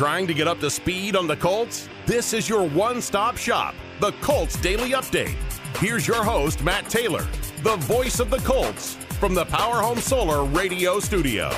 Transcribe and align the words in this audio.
Trying 0.00 0.26
to 0.28 0.32
get 0.32 0.48
up 0.48 0.60
to 0.60 0.70
speed 0.70 1.14
on 1.14 1.26
the 1.26 1.36
Colts? 1.36 1.86
This 2.06 2.32
is 2.32 2.48
your 2.48 2.66
one 2.66 3.02
stop 3.02 3.36
shop, 3.36 3.74
the 4.00 4.12
Colts 4.22 4.56
Daily 4.56 4.92
Update. 4.92 5.36
Here's 5.76 6.08
your 6.08 6.24
host, 6.24 6.64
Matt 6.64 6.88
Taylor, 6.88 7.28
the 7.62 7.76
voice 7.76 8.18
of 8.18 8.30
the 8.30 8.38
Colts, 8.38 8.94
from 9.20 9.34
the 9.34 9.44
Power 9.44 9.82
Home 9.82 9.98
Solar 9.98 10.44
Radio 10.44 11.00
Studio. 11.00 11.50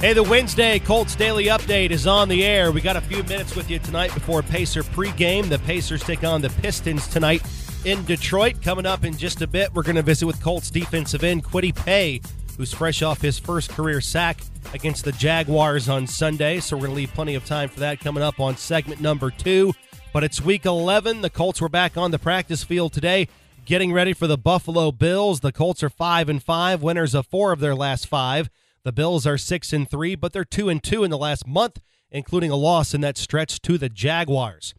Hey, 0.00 0.12
the 0.12 0.24
Wednesday 0.24 0.80
Colts 0.80 1.14
Daily 1.14 1.44
Update 1.44 1.92
is 1.92 2.08
on 2.08 2.28
the 2.28 2.44
air. 2.44 2.72
We 2.72 2.80
got 2.80 2.96
a 2.96 3.00
few 3.00 3.22
minutes 3.22 3.54
with 3.54 3.70
you 3.70 3.78
tonight 3.78 4.12
before 4.12 4.42
Pacer 4.42 4.82
pregame. 4.82 5.48
The 5.48 5.60
Pacers 5.60 6.02
take 6.02 6.24
on 6.24 6.42
the 6.42 6.50
Pistons 6.50 7.06
tonight 7.06 7.42
in 7.84 8.04
Detroit. 8.06 8.60
Coming 8.60 8.86
up 8.86 9.04
in 9.04 9.16
just 9.16 9.40
a 9.40 9.46
bit, 9.46 9.72
we're 9.72 9.84
going 9.84 9.94
to 9.94 10.02
visit 10.02 10.26
with 10.26 10.42
Colts 10.42 10.68
defensive 10.68 11.22
end 11.22 11.44
Kwity 11.44 11.72
Paye, 11.72 12.22
who's 12.58 12.74
fresh 12.74 13.02
off 13.02 13.22
his 13.22 13.38
first 13.38 13.70
career 13.70 14.00
sack 14.00 14.40
against 14.74 15.04
the 15.04 15.12
Jaguars 15.12 15.88
on 15.88 16.08
Sunday. 16.08 16.58
So 16.58 16.76
we're 16.76 16.86
going 16.86 16.90
to 16.90 16.96
leave 16.96 17.14
plenty 17.14 17.36
of 17.36 17.46
time 17.46 17.68
for 17.68 17.80
that 17.80 18.00
coming 18.00 18.22
up 18.22 18.40
on 18.40 18.56
segment 18.56 19.00
number 19.00 19.30
two. 19.30 19.72
But 20.12 20.24
it's 20.24 20.40
week 20.40 20.66
11. 20.66 21.20
The 21.20 21.30
Colts 21.30 21.60
were 21.60 21.68
back 21.68 21.96
on 21.96 22.10
the 22.10 22.18
practice 22.18 22.64
field 22.64 22.92
today, 22.92 23.28
getting 23.64 23.92
ready 23.92 24.12
for 24.12 24.26
the 24.26 24.36
Buffalo 24.36 24.90
Bills. 24.90 25.40
The 25.40 25.52
Colts 25.52 25.84
are 25.84 25.88
five 25.88 26.28
and 26.28 26.42
five, 26.42 26.82
winners 26.82 27.14
of 27.14 27.26
four 27.28 27.52
of 27.52 27.60
their 27.60 27.76
last 27.76 28.08
five. 28.08 28.50
The 28.82 28.92
Bills 28.92 29.24
are 29.24 29.38
six 29.38 29.72
and 29.72 29.88
three, 29.88 30.16
but 30.16 30.32
they're 30.32 30.44
two 30.44 30.68
and 30.68 30.82
two 30.82 31.04
in 31.04 31.10
the 31.10 31.18
last 31.18 31.46
month, 31.46 31.78
including 32.10 32.50
a 32.50 32.56
loss 32.56 32.92
in 32.92 33.00
that 33.02 33.16
stretch 33.16 33.62
to 33.62 33.78
the 33.78 33.88
Jaguars. 33.88 34.74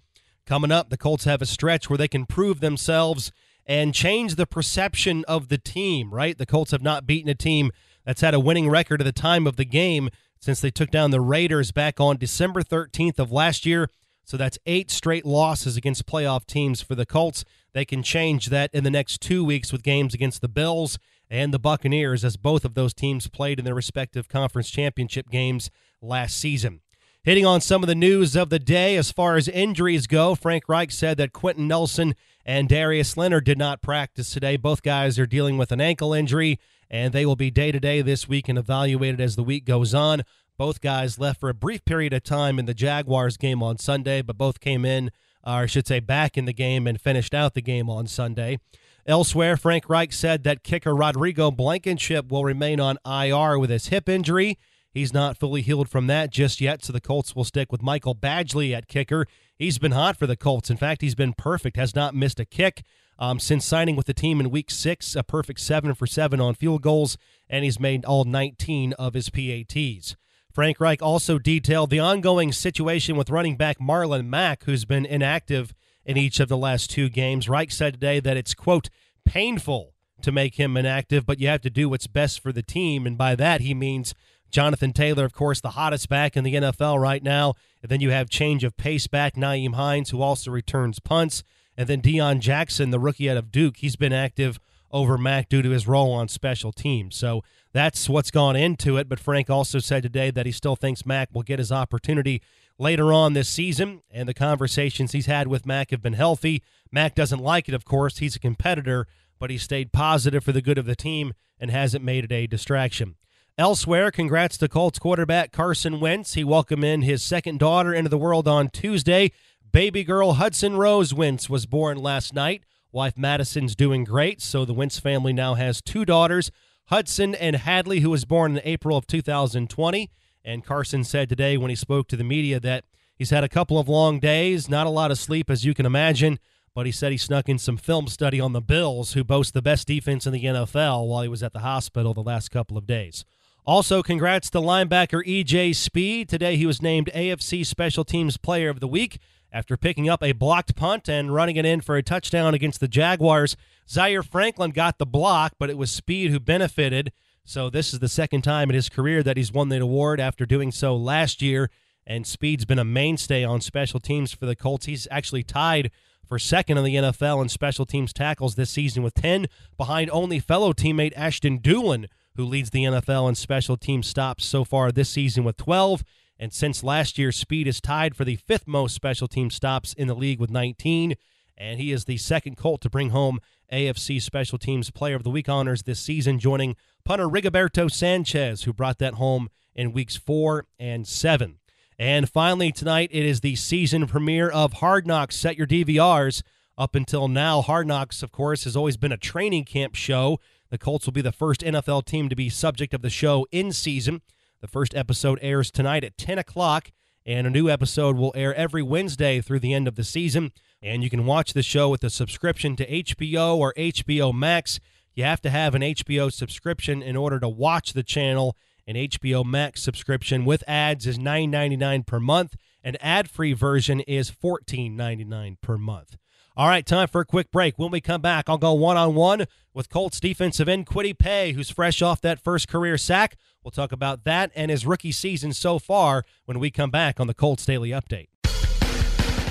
Coming 0.46 0.72
up, 0.72 0.90
the 0.90 0.98
Colts 0.98 1.24
have 1.24 1.42
a 1.42 1.46
stretch 1.46 1.90
where 1.90 1.98
they 1.98 2.08
can 2.10 2.26
prove 2.26 2.60
themselves 2.60 3.32
and 3.70 3.94
change 3.94 4.34
the 4.34 4.48
perception 4.48 5.24
of 5.28 5.48
the 5.48 5.60
team, 5.60 6.12
right? 6.12 6.36
The 6.36 6.48
Colts 6.48 6.72
have 6.72 6.82
not 6.82 7.06
beaten 7.06 7.30
a 7.30 7.36
team 7.36 7.72
that's 8.04 8.22
had 8.22 8.34
a 8.34 8.40
winning 8.40 8.68
record 8.68 9.00
at 9.00 9.04
the 9.04 9.12
time 9.12 9.46
of 9.46 9.58
the 9.58 9.64
game 9.64 10.10
since 10.40 10.60
they 10.60 10.72
took 10.72 10.90
down 10.90 11.12
the 11.12 11.22
Raiders 11.22 11.72
back 11.72 12.00
on 12.00 12.18
December 12.18 12.64
13th 12.64 13.20
of 13.20 13.32
last 13.32 13.68
year. 13.68 13.88
So 14.26 14.38
that's 14.38 14.58
eight 14.66 14.90
straight 14.90 15.24
losses 15.24 15.78
against 15.78 16.08
playoff 16.08 16.48
teams 16.48 16.82
for 16.82 16.96
the 16.96 17.06
Colts. 17.06 17.46
They 17.74 17.86
can 17.86 18.02
change 18.02 18.48
that 18.48 18.72
in 18.74 18.84
the 18.84 18.90
next 18.90 19.22
two 19.22 19.46
weeks 19.46 19.72
with 19.72 19.84
games 19.84 20.16
against 20.16 20.42
the 20.42 20.50
Bills 20.50 20.98
and 21.30 21.54
the 21.54 21.60
Buccaneers, 21.60 22.26
as 22.26 22.38
both 22.38 22.66
of 22.66 22.74
those 22.74 22.96
teams 22.96 23.28
played 23.28 23.60
in 23.60 23.66
their 23.66 23.76
respective 23.76 24.28
conference 24.28 24.72
championship 24.72 25.30
games 25.30 25.70
last 26.02 26.36
season. 26.40 26.82
Hitting 27.22 27.46
on 27.46 27.62
some 27.62 27.84
of 27.84 27.88
the 27.88 27.94
news 27.94 28.36
of 28.36 28.50
the 28.50 28.58
day 28.58 28.96
as 28.96 29.12
far 29.12 29.36
as 29.36 29.48
injuries 29.48 30.08
go, 30.08 30.34
Frank 30.34 30.64
Reich 30.68 30.90
said 30.90 31.18
that 31.18 31.34
Quenton 31.34 31.68
Nelson 31.68 32.16
and 32.50 32.68
Darius 32.68 33.16
Leonard 33.16 33.44
did 33.44 33.60
not 33.60 33.84
practice 33.84 34.32
today. 34.32 34.58
Both 34.58 34.82
guys 34.82 35.20
are 35.20 35.28
dealing 35.28 35.60
with 35.60 35.72
an 35.72 35.80
ankle 35.80 36.16
injury 36.16 36.58
and 36.90 37.14
they 37.14 37.24
will 37.24 37.36
be 37.36 37.52
day 37.52 37.72
to 37.72 37.80
day 37.80 38.02
this 38.02 38.28
week 38.28 38.50
and 38.50 38.58
evaluated 38.58 39.22
as 39.22 39.36
the 39.36 39.44
week 39.44 39.66
goes 39.66 39.94
on. 39.94 40.24
Both 40.58 40.82
guys 40.82 41.20
left 41.20 41.40
for 41.40 41.50
a 41.50 41.54
brief 41.54 41.86
period 41.86 42.12
of 42.12 42.24
time 42.24 42.58
in 42.58 42.66
the 42.66 42.74
Jaguars 42.74 43.38
game 43.38 43.62
on 43.62 43.78
Sunday, 43.78 44.24
but 44.24 44.40
both 44.40 44.60
came 44.60 44.84
in, 44.84 45.12
or 45.46 45.54
I 45.54 45.66
should 45.68 45.86
say, 45.86 46.00
back 46.00 46.40
in 46.40 46.46
the 46.46 46.52
game 46.52 46.88
and 46.88 47.00
finished 47.00 47.36
out 47.36 47.54
the 47.54 47.62
game 47.62 47.88
on 47.88 48.08
Sunday. 48.08 48.58
Elsewhere, 49.06 49.56
Frank 49.56 49.88
Reich 49.88 50.12
said 50.12 50.44
that 50.44 50.64
kicker 50.64 50.96
Rodrigo 50.96 51.52
Blankenship 51.52 52.32
will 52.32 52.46
remain 52.46 52.80
on 52.80 52.98
IR 53.06 53.60
with 53.60 53.70
his 53.70 53.90
hip 53.90 54.10
injury. 54.10 54.58
He's 54.92 55.14
not 55.14 55.38
fully 55.38 55.62
healed 55.62 55.88
from 55.88 56.08
that 56.08 56.32
just 56.32 56.60
yet, 56.60 56.84
so 56.84 56.94
the 56.94 57.00
Colts 57.00 57.36
will 57.36 57.44
stick 57.44 57.72
with 57.72 57.84
Michael 57.84 58.16
Badgley 58.16 58.76
at 58.76 58.88
kicker. 58.88 59.28
He's 59.60 59.78
been 59.78 59.92
hot 59.92 60.16
for 60.16 60.26
the 60.26 60.38
Colts. 60.38 60.70
In 60.70 60.78
fact, 60.78 61.02
he's 61.02 61.16
been 61.16 61.34
perfect, 61.34 61.76
has 61.76 61.94
not 61.94 62.16
missed 62.16 62.40
a 62.40 62.46
kick 62.46 62.84
um, 63.20 63.42
since 63.42 63.66
signing 63.66 63.98
with 63.98 64.06
the 64.06 64.14
team 64.14 64.40
in 64.40 64.50
week 64.50 64.72
six, 64.72 65.18
a 65.18 65.22
perfect 65.22 65.60
seven 65.60 65.94
for 65.94 66.08
seven 66.08 66.40
on 66.40 66.56
field 66.56 66.82
goals, 66.82 67.18
and 67.50 67.66
he's 67.66 67.78
made 67.78 68.06
all 68.06 68.24
19 68.24 68.94
of 68.94 69.14
his 69.14 69.30
PATs. 69.30 70.16
Frank 70.54 70.80
Reich 70.80 71.02
also 71.02 71.38
detailed 71.38 71.90
the 71.90 72.00
ongoing 72.00 72.54
situation 72.54 73.18
with 73.18 73.30
running 73.30 73.58
back 73.58 73.80
Marlon 73.80 74.28
Mack, 74.28 74.64
who's 74.64 74.86
been 74.86 75.06
inactive 75.06 75.76
in 76.06 76.16
each 76.16 76.40
of 76.40 76.48
the 76.48 76.58
last 76.58 76.90
two 76.90 77.10
games. 77.10 77.50
Reich 77.50 77.72
said 77.72 77.96
today 77.96 78.22
that 78.22 78.38
it's, 78.38 78.54
quote, 78.54 78.90
painful 79.26 79.94
to 80.22 80.32
make 80.32 80.56
him 80.56 80.78
inactive, 80.78 81.26
but 81.26 81.40
you 81.40 81.50
have 81.50 81.62
to 81.62 81.70
do 81.70 81.90
what's 81.90 82.08
best 82.08 82.40
for 82.40 82.54
the 82.54 82.64
team. 82.64 83.06
And 83.06 83.18
by 83.18 83.36
that, 83.36 83.60
he 83.60 83.74
means 83.74 84.14
Jonathan 84.52 84.94
Taylor, 84.94 85.26
of 85.26 85.34
course, 85.34 85.62
the 85.62 85.72
hottest 85.72 86.10
back 86.10 86.36
in 86.36 86.44
the 86.44 86.56
NFL 86.56 87.00
right 87.00 87.24
now. 87.24 87.54
And 87.82 87.90
then 87.90 88.02
you 88.02 88.12
have 88.12 88.30
change 88.30 88.64
of 88.64 88.78
pace 88.78 89.08
back, 89.08 89.36
Nyheim 89.36 89.76
Hines, 89.76 90.10
who 90.10 90.22
also 90.22 90.52
returns 90.52 91.00
punts. 91.00 91.44
And 91.78 91.88
then 91.88 92.02
Deon 92.02 92.40
Jackson, 92.40 92.90
the 92.90 93.00
rookie 93.00 93.30
out 93.30 93.38
of 93.38 93.52
Duke, 93.52 93.78
he's 93.78 93.96
been 93.96 94.14
active 94.14 94.60
over 94.92 95.18
Mack 95.18 95.50
due 95.50 95.62
to 95.62 95.70
his 95.70 95.88
role 95.88 96.12
on 96.12 96.28
special 96.28 96.72
teams. 96.72 97.16
So 97.16 97.44
that's 97.74 98.10
what's 98.10 98.32
gone 98.32 98.56
into 98.56 98.98
it. 98.98 99.08
But 99.08 99.20
Frank 99.20 99.50
also 99.50 99.80
said 99.80 100.04
today 100.04 100.32
that 100.32 100.46
he 100.46 100.52
still 100.52 100.76
thinks 100.76 101.06
Mack 101.06 101.30
will 101.34 101.44
get 101.44 101.60
his 101.60 101.72
opportunity 101.72 102.42
later 102.78 103.14
on 103.14 103.34
this 103.34 103.50
season. 103.50 104.02
And 104.12 104.28
the 104.28 104.34
conversations 104.34 105.12
he's 105.12 105.28
had 105.28 105.48
with 105.48 105.66
Mack 105.66 105.92
have 105.92 106.02
been 106.02 106.14
healthy. 106.14 106.64
Mack 106.92 107.16
doesn't 107.16 107.40
like 107.40 107.70
it, 107.70 107.76
of 107.76 107.86
course. 107.86 108.18
He's 108.18 108.36
a 108.36 108.40
competitor, 108.40 109.08
but 109.40 109.50
he 109.50 109.58
stayed 109.58 109.92
positive 109.92 110.44
for 110.44 110.52
the 110.52 110.62
good 110.62 110.78
of 110.78 110.86
the 110.86 110.96
team 110.96 111.34
and 111.60 111.70
hasn't 111.70 112.04
made 112.04 112.24
it 112.24 112.32
a 112.32 112.48
distraction. 112.48 113.16
Elsewhere, 113.60 114.10
congrats 114.10 114.58
to 114.60 114.70
Colts 114.70 115.00
quarterback 115.00 115.52
Carson 115.52 116.00
Wentz. 116.00 116.36
He 116.36 116.46
welcomed 116.46 116.86
in 116.86 117.02
his 117.02 117.22
second 117.22 117.60
daughter 117.60 117.94
into 117.94 118.10
the 118.10 118.18
world 118.18 118.48
on 118.48 118.70
Tuesday. 118.70 119.34
Baby 119.70 120.06
girl 120.06 120.36
Hudson 120.36 120.78
Rose 120.78 121.14
Wentz 121.14 121.50
was 121.50 121.66
born 121.66 121.98
last 121.98 122.34
night. 122.34 122.64
Wife 122.94 123.18
Madison's 123.18 123.76
doing 123.76 124.06
great, 124.06 124.42
so 124.42 124.64
the 124.64 124.74
Wentz 124.74 124.98
family 124.98 125.34
now 125.34 125.56
has 125.56 125.82
two 125.82 126.06
daughters, 126.06 126.52
Hudson 126.86 127.36
and 127.36 127.58
Hadley, 127.58 128.00
who 128.00 128.12
was 128.12 128.24
born 128.24 128.56
in 128.56 128.62
April 128.64 128.96
of 128.96 129.06
2020. 129.08 130.10
And 130.46 130.64
Carson 130.64 131.04
said 131.04 131.28
today 131.28 131.58
when 131.58 131.70
he 131.70 131.76
spoke 131.76 132.08
to 132.08 132.16
the 132.16 132.24
media 132.24 132.62
that 132.62 132.86
he's 133.18 133.32
had 133.32 133.44
a 133.44 133.50
couple 133.50 133.78
of 133.78 133.90
long 133.90 134.22
days, 134.22 134.70
not 134.70 134.88
a 134.88 134.90
lot 134.90 135.12
of 135.12 135.20
sleep, 135.20 135.50
as 135.50 135.66
you 135.66 135.74
can 135.74 135.86
imagine, 135.86 136.40
but 136.74 136.86
he 136.86 136.94
said 136.94 137.12
he 137.12 137.18
snuck 137.18 137.50
in 137.50 137.60
some 137.60 137.76
film 137.76 138.08
study 138.08 138.40
on 138.40 138.54
the 138.54 138.62
Bills, 138.62 139.16
who 139.16 139.24
boast 139.26 139.54
the 139.54 139.62
best 139.62 139.86
defense 139.86 140.26
in 140.26 140.32
the 140.32 140.46
NFL, 140.46 141.10
while 141.10 141.24
he 141.24 141.28
was 141.28 141.44
at 141.44 141.52
the 141.52 141.60
hospital 141.60 142.14
the 142.14 142.24
last 142.24 142.52
couple 142.52 142.78
of 142.78 142.88
days. 142.88 143.26
Also, 143.70 144.02
congrats 144.02 144.50
to 144.50 144.58
linebacker 144.58 145.24
EJ 145.28 145.76
Speed. 145.76 146.28
Today 146.28 146.56
he 146.56 146.66
was 146.66 146.82
named 146.82 147.12
AFC 147.14 147.64
Special 147.64 148.04
Teams 148.04 148.36
Player 148.36 148.68
of 148.68 148.80
the 148.80 148.88
Week 148.88 149.20
after 149.52 149.78
picking 149.78 150.10
up 150.10 150.24
a 150.24 150.32
blocked 150.32 150.76
punt 150.76 151.08
and 151.08 151.36
running 151.36 151.56
it 151.56 151.68
in 151.68 151.80
for 151.80 151.96
a 151.96 152.02
touchdown 152.02 152.56
against 152.56 152.80
the 152.80 152.88
Jaguars. 152.88 153.56
Zaire 153.88 154.24
Franklin 154.24 154.72
got 154.72 154.98
the 154.98 155.06
block, 155.06 155.54
but 155.60 155.70
it 155.70 155.78
was 155.78 155.92
Speed 155.92 156.32
who 156.32 156.40
benefited. 156.40 157.12
So 157.46 157.70
this 157.70 157.94
is 157.94 158.00
the 158.00 158.10
second 158.10 158.42
time 158.42 158.72
in 158.72 158.76
his 158.76 158.90
career 158.90 159.22
that 159.22 159.38
he's 159.38 159.52
won 159.52 159.70
the 159.70 159.80
award 159.80 160.20
after 160.20 160.48
doing 160.48 160.72
so 160.72 160.96
last 160.96 161.40
year. 161.40 161.70
And 162.08 162.26
Speed's 162.26 162.66
been 162.66 162.80
a 162.80 162.84
mainstay 162.84 163.44
on 163.44 163.62
special 163.62 164.00
teams 164.00 164.34
for 164.34 164.48
the 164.48 164.56
Colts. 164.56 164.88
He's 164.88 165.08
actually 165.12 165.44
tied 165.44 165.92
for 166.28 166.40
second 166.40 166.80
in 166.80 166.84
the 166.86 166.96
NFL 166.96 167.40
in 167.44 167.50
special 167.50 167.86
teams 167.86 168.14
tackles 168.14 168.56
this 168.56 168.72
season 168.72 169.04
with 169.04 169.14
10, 169.14 169.46
behind 169.78 170.10
only 170.10 170.40
fellow 170.40 170.74
teammate 170.74 171.14
Ashton 171.16 171.60
Dulin, 171.60 172.08
who 172.40 172.46
leads 172.46 172.70
the 172.70 172.86
NFL 172.86 173.28
in 173.28 173.36
special 173.36 173.76
team 173.76 174.02
stops 174.02 174.46
so 174.46 174.64
far 174.64 174.94
this 174.94 175.10
season 175.10 175.44
with 175.44 175.58
12. 175.58 176.06
And 176.40 176.54
since 176.54 176.86
last 176.86 177.18
year, 177.18 177.34
Speed 177.34 177.68
is 177.68 177.82
tied 177.82 178.16
for 178.16 178.24
the 178.24 178.38
fifth 178.38 178.66
most 178.66 178.96
special 178.96 179.28
team 179.28 179.50
stops 179.50 179.92
in 179.92 180.08
the 180.08 180.16
league 180.16 180.40
with 180.40 180.50
19. 180.50 181.16
And 181.58 181.82
he 181.82 181.92
is 181.92 182.06
the 182.06 182.16
second 182.16 182.56
Colt 182.56 182.80
to 182.80 182.90
bring 182.90 183.10
home 183.10 183.42
AFC 183.74 184.22
Special 184.22 184.58
Teams 184.58 184.90
Player 184.90 185.18
of 185.18 185.24
the 185.24 185.30
Week 185.30 185.50
honors 185.50 185.84
this 185.84 186.00
season, 186.00 186.40
joining 186.40 186.78
punter 187.04 187.28
Rigoberto 187.28 187.92
Sanchez, 187.92 188.64
who 188.64 188.72
brought 188.72 189.00
that 189.00 189.16
home 189.16 189.50
in 189.76 189.92
weeks 189.92 190.16
four 190.16 190.66
and 190.80 191.06
seven. 191.06 191.60
And 191.98 192.30
finally, 192.30 192.72
tonight, 192.72 193.10
it 193.12 193.26
is 193.26 193.42
the 193.42 193.58
season 193.58 194.08
premiere 194.08 194.50
of 194.50 194.74
Hard 194.74 195.06
Knocks. 195.06 195.36
Set 195.36 195.58
your 195.58 195.68
DVRs. 195.68 196.42
Up 196.78 196.96
until 196.96 197.28
now, 197.28 197.62
Hard 197.62 197.88
Knocks, 197.88 198.24
of 198.24 198.32
course, 198.32 198.64
has 198.64 198.78
always 198.78 198.96
been 198.96 199.12
a 199.12 199.18
training 199.18 199.66
camp 199.66 199.96
show. 199.96 200.40
The 200.72 200.78
Colts 200.78 201.06
will 201.06 201.14
be 201.14 201.22
the 201.22 201.32
first 201.32 201.62
NFL 201.62 202.06
team 202.06 202.30
to 202.30 202.36
be 202.36 202.50
subject 202.50 202.94
of 202.94 203.02
the 203.02 203.10
show 203.10 203.48
in 203.52 203.72
season. 203.72 204.22
The 204.62 204.68
first 204.68 204.94
episode 204.94 205.40
airs 205.42 205.72
tonight 205.72 206.04
at 206.04 206.18
10 206.18 206.38
o'clock, 206.38 206.92
and 207.26 207.48
a 207.48 207.50
new 207.50 207.70
episode 207.70 208.18
will 208.18 208.34
air 208.36 208.54
every 208.54 208.84
Wednesday 208.84 209.42
through 209.42 209.62
the 209.62 209.74
end 209.74 209.88
of 209.88 209.96
the 209.96 210.04
season. 210.04 210.52
And 210.82 211.04
you 211.04 211.10
can 211.10 211.26
watch 211.26 211.54
the 211.54 211.64
show 211.64 211.90
with 211.90 212.04
a 212.04 212.10
subscription 212.10 212.76
to 212.76 212.86
HBO 212.86 213.56
or 213.56 213.74
HBO 213.76 214.34
Max. 214.34 214.80
You 215.16 215.24
have 215.24 215.42
to 215.42 215.50
have 215.50 215.74
an 215.74 215.82
HBO 215.82 216.32
subscription 216.32 217.02
in 217.02 217.16
order 217.16 217.40
to 217.40 217.50
watch 217.50 217.94
the 217.94 218.04
channel. 218.04 218.56
An 218.86 218.96
HBO 218.96 219.44
Max 219.44 219.82
subscription 219.82 220.46
with 220.46 220.64
ads 220.68 221.08
is 221.08 221.18
$9.99 221.18 222.06
per 222.06 222.20
month. 222.20 222.56
An 222.84 222.96
ad-free 223.02 223.54
version 223.54 224.02
is 224.02 224.32
$14.99 224.32 225.58
per 225.62 225.78
month. 225.78 226.16
All 226.60 226.68
right, 226.68 226.86
time 226.86 227.08
for 227.08 227.22
a 227.22 227.26
quick 227.26 227.52
break. 227.52 227.80
When 227.80 227.90
we 227.90 228.02
come 228.02 228.20
back, 228.20 228.50
I'll 228.50 228.58
go 228.58 228.74
one 228.74 228.98
on 228.98 229.16
one 229.16 229.46
with 229.74 229.90
Colts 229.90 230.20
defensive 230.20 230.68
end 230.68 230.88
Kwity 230.88 231.18
Paye, 231.18 231.54
who's 231.54 231.70
fresh 231.70 232.02
off 232.02 232.20
that 232.20 232.38
first 232.38 232.68
career 232.68 232.98
sack. 232.98 233.38
We'll 233.64 233.72
talk 233.72 233.94
about 233.94 234.26
that 234.26 234.52
and 234.54 234.70
his 234.70 234.86
rookie 234.86 235.14
season 235.14 235.54
so 235.54 235.80
far 235.80 236.26
when 236.44 236.60
we 236.60 236.70
come 236.70 236.92
back 236.92 237.18
on 237.18 237.28
the 237.28 237.34
Colts 237.34 237.66
Daily 237.66 237.92
Update. 237.92 238.28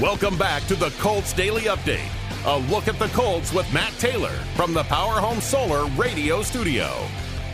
Welcome 0.02 0.37
back 0.37 0.66
to 0.66 0.75
the 0.75 0.90
Colts 0.99 1.32
Daily 1.32 1.62
Update. 1.62 2.10
A 2.44 2.58
look 2.70 2.88
at 2.88 2.99
the 2.99 3.08
Colts 3.08 3.54
with 3.54 3.72
Matt 3.72 3.94
Taylor 3.99 4.37
from 4.54 4.75
the 4.75 4.82
Power 4.82 5.19
Home 5.19 5.40
Solar 5.40 5.87
Radio 5.93 6.43
Studio. 6.43 6.94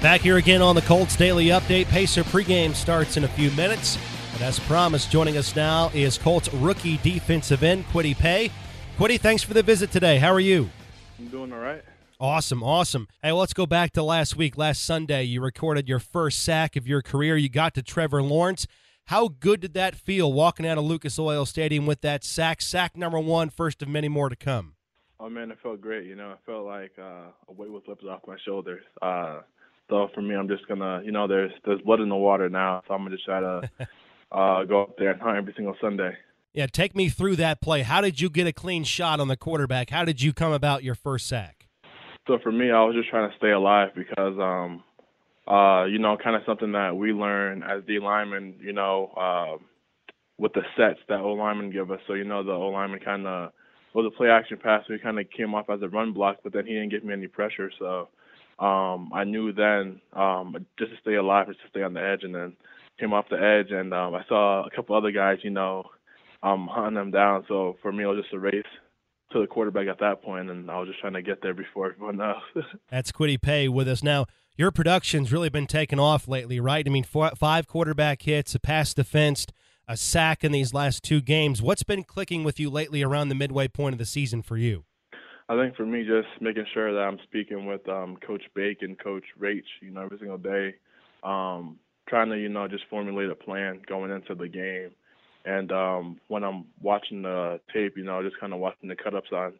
Back 0.02 0.22
here 0.22 0.38
again 0.38 0.62
on 0.62 0.74
the 0.74 0.82
Colts 0.82 1.14
Daily 1.14 1.46
Update. 1.50 1.86
Pacer 1.86 2.24
pregame 2.24 2.74
starts 2.74 3.16
in 3.16 3.22
a 3.22 3.28
few 3.28 3.52
minutes. 3.52 3.98
And 4.32 4.42
as 4.42 4.58
promised, 4.58 5.12
joining 5.12 5.36
us 5.36 5.54
now 5.54 5.92
is 5.94 6.18
Colts 6.18 6.52
rookie 6.54 6.96
defensive 7.04 7.62
end 7.62 7.86
Kwity 7.90 8.18
Paye. 8.18 8.50
Kwity, 8.98 9.20
thanks 9.20 9.42
for 9.42 9.54
the 9.54 9.62
visit 9.62 9.90
today. 9.90 10.18
How 10.18 10.32
are 10.32 10.38
you? 10.38 10.70
I'm 11.18 11.26
doing 11.26 11.52
all 11.52 11.58
right. 11.58 11.82
Awesome, 12.20 12.62
awesome. 12.62 13.08
Hey, 13.22 13.32
well, 13.32 13.40
let's 13.40 13.52
go 13.52 13.66
back 13.66 13.90
to 13.94 14.04
last 14.04 14.36
week. 14.36 14.56
Last 14.56 14.84
Sunday, 14.84 15.24
you 15.24 15.40
recorded 15.40 15.88
your 15.88 15.98
first 15.98 16.44
sack 16.44 16.76
of 16.76 16.86
your 16.86 17.02
career. 17.02 17.36
You 17.36 17.48
got 17.48 17.74
to 17.74 17.82
Trevor 17.82 18.22
Lawrence. 18.22 18.68
How 19.06 19.26
good 19.26 19.58
did 19.60 19.74
that 19.74 19.96
feel 19.96 20.32
walking 20.32 20.64
out 20.64 20.78
of 20.78 20.84
Lucas 20.84 21.18
Oil 21.18 21.44
Stadium 21.44 21.86
with 21.86 22.02
that 22.02 22.22
sack? 22.22 22.62
Sack 22.62 22.96
number 22.96 23.18
one, 23.18 23.50
first 23.50 23.82
of 23.82 23.88
many 23.88 24.08
more 24.08 24.28
to 24.28 24.36
come. 24.36 24.74
Oh 25.18 25.28
man, 25.28 25.50
it 25.50 25.58
felt 25.60 25.80
great. 25.80 26.06
You 26.06 26.14
know, 26.14 26.30
it 26.30 26.38
felt 26.46 26.64
like 26.64 26.92
uh, 26.96 27.32
a 27.48 27.52
weight 27.52 27.70
was 27.70 27.82
lifted 27.88 28.08
off 28.08 28.20
my 28.28 28.36
shoulders. 28.44 28.84
Uh, 29.02 29.40
so 29.90 30.08
for 30.14 30.22
me, 30.22 30.36
I'm 30.36 30.46
just 30.46 30.68
gonna, 30.68 31.02
you 31.04 31.10
know, 31.10 31.26
there's 31.26 31.52
there's 31.64 31.80
blood 31.80 32.00
in 32.00 32.08
the 32.08 32.14
water 32.14 32.48
now, 32.48 32.80
so 32.86 32.94
I'm 32.94 33.00
gonna 33.00 33.16
just 33.16 33.24
try 33.24 33.40
to 33.40 33.70
uh, 34.32 34.64
go 34.64 34.82
up 34.82 34.96
there 34.98 35.10
and 35.10 35.20
hunt 35.20 35.36
every 35.36 35.52
single 35.56 35.74
Sunday. 35.80 36.16
Yeah, 36.54 36.66
take 36.68 36.94
me 36.94 37.08
through 37.08 37.34
that 37.36 37.60
play. 37.60 37.82
How 37.82 38.00
did 38.00 38.20
you 38.20 38.30
get 38.30 38.46
a 38.46 38.52
clean 38.52 38.84
shot 38.84 39.18
on 39.18 39.26
the 39.26 39.36
quarterback? 39.36 39.90
How 39.90 40.04
did 40.04 40.22
you 40.22 40.32
come 40.32 40.52
about 40.52 40.84
your 40.84 40.94
first 40.94 41.26
sack? 41.26 41.66
So 42.28 42.38
for 42.44 42.52
me, 42.52 42.70
I 42.70 42.84
was 42.84 42.94
just 42.94 43.10
trying 43.10 43.28
to 43.28 43.36
stay 43.36 43.50
alive 43.50 43.88
because, 43.96 44.38
um, 44.38 44.84
uh, 45.52 45.84
you 45.86 45.98
know, 45.98 46.16
kind 46.16 46.36
of 46.36 46.42
something 46.46 46.70
that 46.70 46.96
we 46.96 47.12
learn 47.12 47.64
as 47.64 47.82
D 47.88 47.98
linemen, 47.98 48.54
you 48.60 48.72
know, 48.72 49.12
uh, 49.16 49.58
with 50.38 50.52
the 50.52 50.62
sets 50.76 51.00
that 51.08 51.18
O 51.18 51.32
linemen 51.32 51.72
give 51.72 51.90
us. 51.90 52.00
So 52.06 52.14
you 52.14 52.24
know, 52.24 52.44
the 52.44 52.52
O 52.52 52.68
lineman 52.68 53.00
kind 53.00 53.26
of 53.26 53.50
was 53.92 54.06
a 54.06 54.16
play 54.16 54.28
action 54.28 54.58
pass, 54.62 54.84
so 54.86 54.92
he 54.92 55.00
kind 55.00 55.18
of 55.18 55.26
came 55.36 55.54
off 55.56 55.68
as 55.70 55.82
a 55.82 55.88
run 55.88 56.12
block, 56.12 56.38
but 56.44 56.52
then 56.52 56.66
he 56.66 56.74
didn't 56.74 56.90
give 56.90 57.04
me 57.04 57.12
any 57.12 57.26
pressure. 57.26 57.70
So 57.80 58.08
um, 58.64 59.10
I 59.12 59.24
knew 59.24 59.52
then 59.52 60.00
um, 60.12 60.54
just 60.78 60.92
to 60.92 60.98
stay 61.00 61.14
alive, 61.14 61.48
just 61.48 61.62
to 61.62 61.68
stay 61.70 61.82
on 61.82 61.94
the 61.94 62.02
edge, 62.02 62.22
and 62.22 62.34
then 62.34 62.56
came 62.98 63.12
off 63.12 63.26
the 63.28 63.36
edge, 63.36 63.72
and 63.72 63.92
um, 63.92 64.14
I 64.14 64.22
saw 64.28 64.64
a 64.64 64.70
couple 64.70 64.96
other 64.96 65.10
guys, 65.10 65.38
you 65.42 65.50
know, 65.50 65.84
um, 66.44 66.68
hunting 66.70 66.94
them 66.94 67.10
down. 67.10 67.44
So 67.48 67.76
for 67.82 67.90
me, 67.92 68.04
it 68.04 68.06
was 68.06 68.22
just 68.22 68.34
a 68.34 68.38
race 68.38 68.62
to 69.32 69.40
the 69.40 69.46
quarterback 69.46 69.88
at 69.88 69.98
that 70.00 70.22
point, 70.22 70.50
and 70.50 70.70
I 70.70 70.78
was 70.78 70.88
just 70.88 71.00
trying 71.00 71.14
to 71.14 71.22
get 71.22 71.42
there 71.42 71.54
before 71.54 71.92
everyone 71.92 72.20
else. 72.20 72.42
That's 72.90 73.10
Kwity 73.10 73.40
Paye 73.40 73.68
with 73.68 73.88
us 73.88 74.02
now. 74.02 74.26
Your 74.56 74.70
production's 74.70 75.32
really 75.32 75.48
been 75.48 75.66
taken 75.66 75.98
off 75.98 76.28
lately, 76.28 76.60
right? 76.60 76.86
I 76.86 76.90
mean, 76.90 77.02
four, 77.02 77.30
five 77.30 77.66
quarterback 77.66 78.22
hits, 78.22 78.54
a 78.54 78.60
pass 78.60 78.94
defensed, 78.94 79.52
a 79.88 79.96
sack 79.96 80.44
in 80.44 80.52
these 80.52 80.72
last 80.72 81.02
two 81.02 81.20
games. 81.20 81.60
What's 81.60 81.82
been 81.82 82.04
clicking 82.04 82.44
with 82.44 82.60
you 82.60 82.70
lately 82.70 83.02
around 83.02 83.30
the 83.30 83.34
midway 83.34 83.66
point 83.66 83.94
of 83.94 83.98
the 83.98 84.04
season 84.04 84.42
for 84.42 84.56
you? 84.56 84.84
I 85.48 85.56
think 85.56 85.76
for 85.76 85.84
me, 85.84 86.04
just 86.04 86.28
making 86.40 86.66
sure 86.72 86.92
that 86.92 87.00
I'm 87.00 87.18
speaking 87.24 87.66
with 87.66 87.86
um, 87.88 88.16
Coach 88.24 88.44
Bake 88.54 88.78
and 88.82 88.98
Coach 88.98 89.24
Rach, 89.38 89.62
you 89.82 89.90
know, 89.90 90.02
every 90.02 90.18
single 90.18 90.38
day, 90.38 90.76
um, 91.22 91.78
trying 92.08 92.30
to, 92.30 92.38
you 92.38 92.48
know, 92.48 92.68
just 92.68 92.84
formulate 92.88 93.30
a 93.30 93.34
plan 93.34 93.82
going 93.86 94.10
into 94.10 94.34
the 94.34 94.48
game. 94.48 94.92
And 95.44 95.70
um, 95.72 96.20
when 96.28 96.42
I'm 96.42 96.64
watching 96.80 97.22
the 97.22 97.60
tape, 97.72 97.96
you 97.96 98.04
know, 98.04 98.22
just 98.22 98.40
kind 98.40 98.52
of 98.52 98.60
watching 98.60 98.88
the 98.88 98.96
cut 98.96 99.14
ups 99.14 99.28
on 99.32 99.52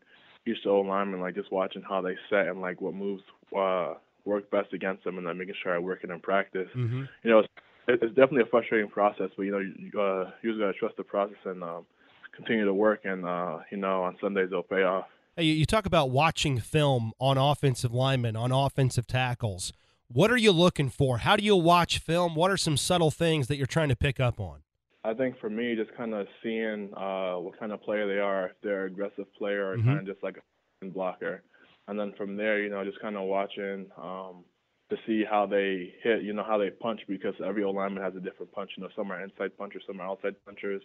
each 0.46 0.58
old 0.66 0.86
lineman, 0.86 1.20
like 1.20 1.34
just 1.34 1.52
watching 1.52 1.82
how 1.82 2.00
they 2.00 2.16
set 2.30 2.48
and 2.48 2.60
like 2.60 2.80
what 2.80 2.94
moves 2.94 3.22
uh, 3.56 3.94
work 4.24 4.50
best 4.50 4.72
against 4.72 5.04
them, 5.04 5.18
and 5.18 5.26
then 5.26 5.36
making 5.36 5.54
sure 5.62 5.74
I 5.74 5.78
work 5.78 6.00
it 6.02 6.10
in 6.10 6.20
practice. 6.20 6.68
Mm-hmm. 6.76 7.02
You 7.22 7.30
know, 7.30 7.38
it's, 7.40 7.48
it's 7.88 8.14
definitely 8.14 8.42
a 8.42 8.46
frustrating 8.46 8.90
process, 8.90 9.30
but 9.36 9.42
you 9.42 9.52
know, 9.52 9.58
you, 9.58 10.00
uh, 10.00 10.30
you 10.42 10.50
just 10.52 10.60
gotta 10.60 10.72
trust 10.72 10.96
the 10.96 11.04
process 11.04 11.36
and 11.44 11.62
um, 11.62 11.86
continue 12.34 12.64
to 12.64 12.74
work, 12.74 13.00
and 13.04 13.24
uh, 13.26 13.58
you 13.70 13.76
know, 13.76 14.04
on 14.04 14.16
Sundays 14.20 14.48
it'll 14.50 14.62
pay 14.62 14.82
off. 14.82 15.06
Hey, 15.36 15.44
you 15.44 15.66
talk 15.66 15.84
about 15.84 16.10
watching 16.10 16.60
film 16.60 17.12
on 17.18 17.36
offensive 17.36 17.92
linemen, 17.92 18.36
on 18.36 18.52
offensive 18.52 19.06
tackles. 19.06 19.72
What 20.08 20.30
are 20.30 20.36
you 20.36 20.52
looking 20.52 20.90
for? 20.90 21.18
How 21.18 21.34
do 21.34 21.44
you 21.44 21.56
watch 21.56 21.98
film? 21.98 22.34
What 22.34 22.50
are 22.50 22.56
some 22.56 22.76
subtle 22.76 23.10
things 23.10 23.48
that 23.48 23.56
you're 23.56 23.66
trying 23.66 23.88
to 23.88 23.96
pick 23.96 24.20
up 24.20 24.38
on? 24.38 24.63
I 25.04 25.12
think 25.14 25.38
for 25.38 25.50
me, 25.50 25.76
just 25.76 25.94
kind 25.96 26.14
of 26.14 26.26
seeing 26.42 26.92
uh, 26.96 27.36
what 27.36 27.58
kind 27.58 27.72
of 27.72 27.82
player 27.82 28.06
they 28.06 28.20
are, 28.20 28.48
if 28.48 28.56
they're 28.62 28.86
an 28.86 28.92
aggressive 28.92 29.32
player 29.34 29.70
or 29.70 29.78
Mhm. 29.78 29.86
kind 29.86 30.00
of 30.00 30.06
just 30.06 30.22
like 30.22 30.36
a 30.38 30.86
blocker. 30.86 31.44
And 31.86 31.98
then 32.00 32.14
from 32.16 32.36
there, 32.36 32.62
you 32.62 32.70
know, 32.70 32.82
just 32.84 33.00
kind 33.00 33.16
of 33.16 33.24
watching 33.28 33.90
um, 33.98 34.46
to 34.90 34.96
see 35.06 35.22
how 35.28 35.46
they 35.46 35.94
hit, 36.02 36.22
you 36.22 36.32
know, 36.32 36.42
how 36.44 36.56
they 36.56 36.70
punch 36.70 37.00
because 37.06 37.34
every 37.44 37.62
alignment 37.62 38.04
has 38.04 38.16
a 38.16 38.20
different 38.20 38.52
punch. 38.52 38.70
You 38.76 38.82
know, 38.84 38.88
some 38.96 39.10
are 39.12 39.22
inside 39.22 39.56
punchers, 39.58 39.84
some 39.86 40.00
are 40.00 40.08
outside 40.08 40.42
punchers, 40.46 40.82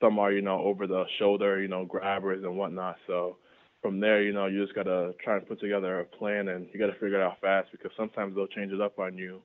some 0.00 0.18
are, 0.18 0.32
you 0.32 0.40
know, 0.42 0.60
over 0.62 0.86
the 0.86 1.04
shoulder, 1.18 1.60
you 1.60 1.68
know, 1.68 1.84
grabbers 1.84 2.44
and 2.44 2.56
whatnot. 2.56 2.96
So 3.06 3.38
from 3.82 4.00
there, 4.00 4.22
you 4.22 4.32
know, 4.32 4.46
you 4.46 4.62
just 4.64 4.74
gotta 4.74 5.12
try 5.22 5.36
and 5.36 5.46
put 5.46 5.60
together 5.60 6.00
a 6.00 6.06
plan, 6.06 6.48
and 6.48 6.68
you 6.72 6.78
gotta 6.80 6.94
figure 6.94 7.20
it 7.20 7.22
out 7.22 7.40
fast 7.40 7.70
because 7.70 7.90
sometimes 7.96 8.34
they'll 8.34 8.46
change 8.46 8.72
it 8.72 8.80
up 8.80 8.98
on 8.98 9.18
you 9.18 9.42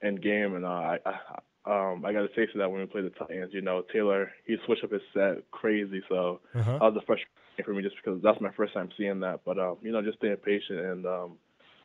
in 0.00 0.14
game. 0.16 0.54
And 0.54 0.64
uh, 0.64 0.68
I, 0.68 0.98
I, 1.04 1.38
um, 1.66 2.04
I 2.04 2.12
got 2.12 2.24
a 2.24 2.28
taste 2.28 2.52
of 2.54 2.58
that 2.58 2.70
when 2.70 2.80
we 2.80 2.86
played 2.86 3.04
the 3.04 3.10
Titans. 3.10 3.52
You 3.54 3.62
know, 3.62 3.82
Taylor 3.92 4.30
he 4.46 4.56
switched 4.66 4.84
up 4.84 4.92
his 4.92 5.02
set 5.12 5.50
crazy, 5.50 6.02
so 6.08 6.40
Uh-huh. 6.54 6.72
that 6.72 6.80
was 6.82 6.96
a 6.96 7.06
frustrating 7.06 7.64
for 7.64 7.72
me 7.74 7.82
just 7.82 7.96
because 8.02 8.20
that's 8.22 8.40
my 8.40 8.50
first 8.56 8.74
time 8.74 8.90
seeing 8.96 9.20
that. 9.20 9.40
But 9.44 9.58
um, 9.58 9.76
you 9.82 9.92
know, 9.92 10.02
just 10.02 10.18
staying 10.18 10.36
patient 10.38 10.78
and 10.80 11.06
um, 11.06 11.38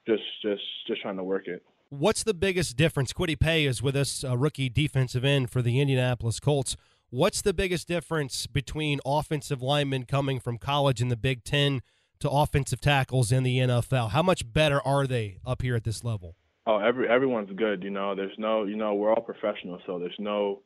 just 0.08 0.24
just 0.42 0.62
just 0.88 1.02
trying 1.02 1.18
to 1.18 1.24
work 1.24 1.48
it. 1.48 1.64
What's 1.90 2.22
the 2.24 2.34
biggest 2.36 2.78
difference? 2.78 3.14
Kwity 3.14 3.40
Paye 3.40 3.66
is 3.66 3.82
with 3.82 3.96
us, 3.96 4.24
a 4.24 4.38
rookie 4.38 4.70
defensive 4.70 5.26
end 5.26 5.50
for 5.50 5.62
the 5.64 5.80
Indianapolis 5.80 6.40
Colts. 6.40 6.78
What's 7.10 7.42
the 7.42 7.54
biggest 7.54 7.88
difference 7.88 8.46
between 8.46 9.00
offensive 9.04 9.64
linemen 9.64 10.04
coming 10.06 10.40
from 10.40 10.60
college 10.60 11.02
in 11.02 11.08
the 11.08 11.18
Big 11.18 11.44
Ten 11.44 11.82
to 12.20 12.30
offensive 12.30 12.80
tackles 12.80 13.32
in 13.32 13.42
the 13.42 13.58
NFL? 13.58 14.12
How 14.12 14.22
much 14.22 14.52
better 14.54 14.80
are 14.86 15.08
they 15.08 15.40
up 15.44 15.64
here 15.64 15.76
at 15.76 15.84
this 15.84 16.04
level? 16.04 16.36
Oh, 16.70 16.78
every 16.78 17.10
everyone's 17.10 17.50
good. 17.56 17.84
You 17.84 17.90
know, 17.90 18.14
there's 18.14 18.38
no, 18.38 18.66
you 18.66 18.76
know, 18.76 18.94
we're 18.94 19.12
all 19.12 19.24
professionals, 19.24 19.82
so 19.88 19.98
there's 19.98 20.14
no 20.20 20.60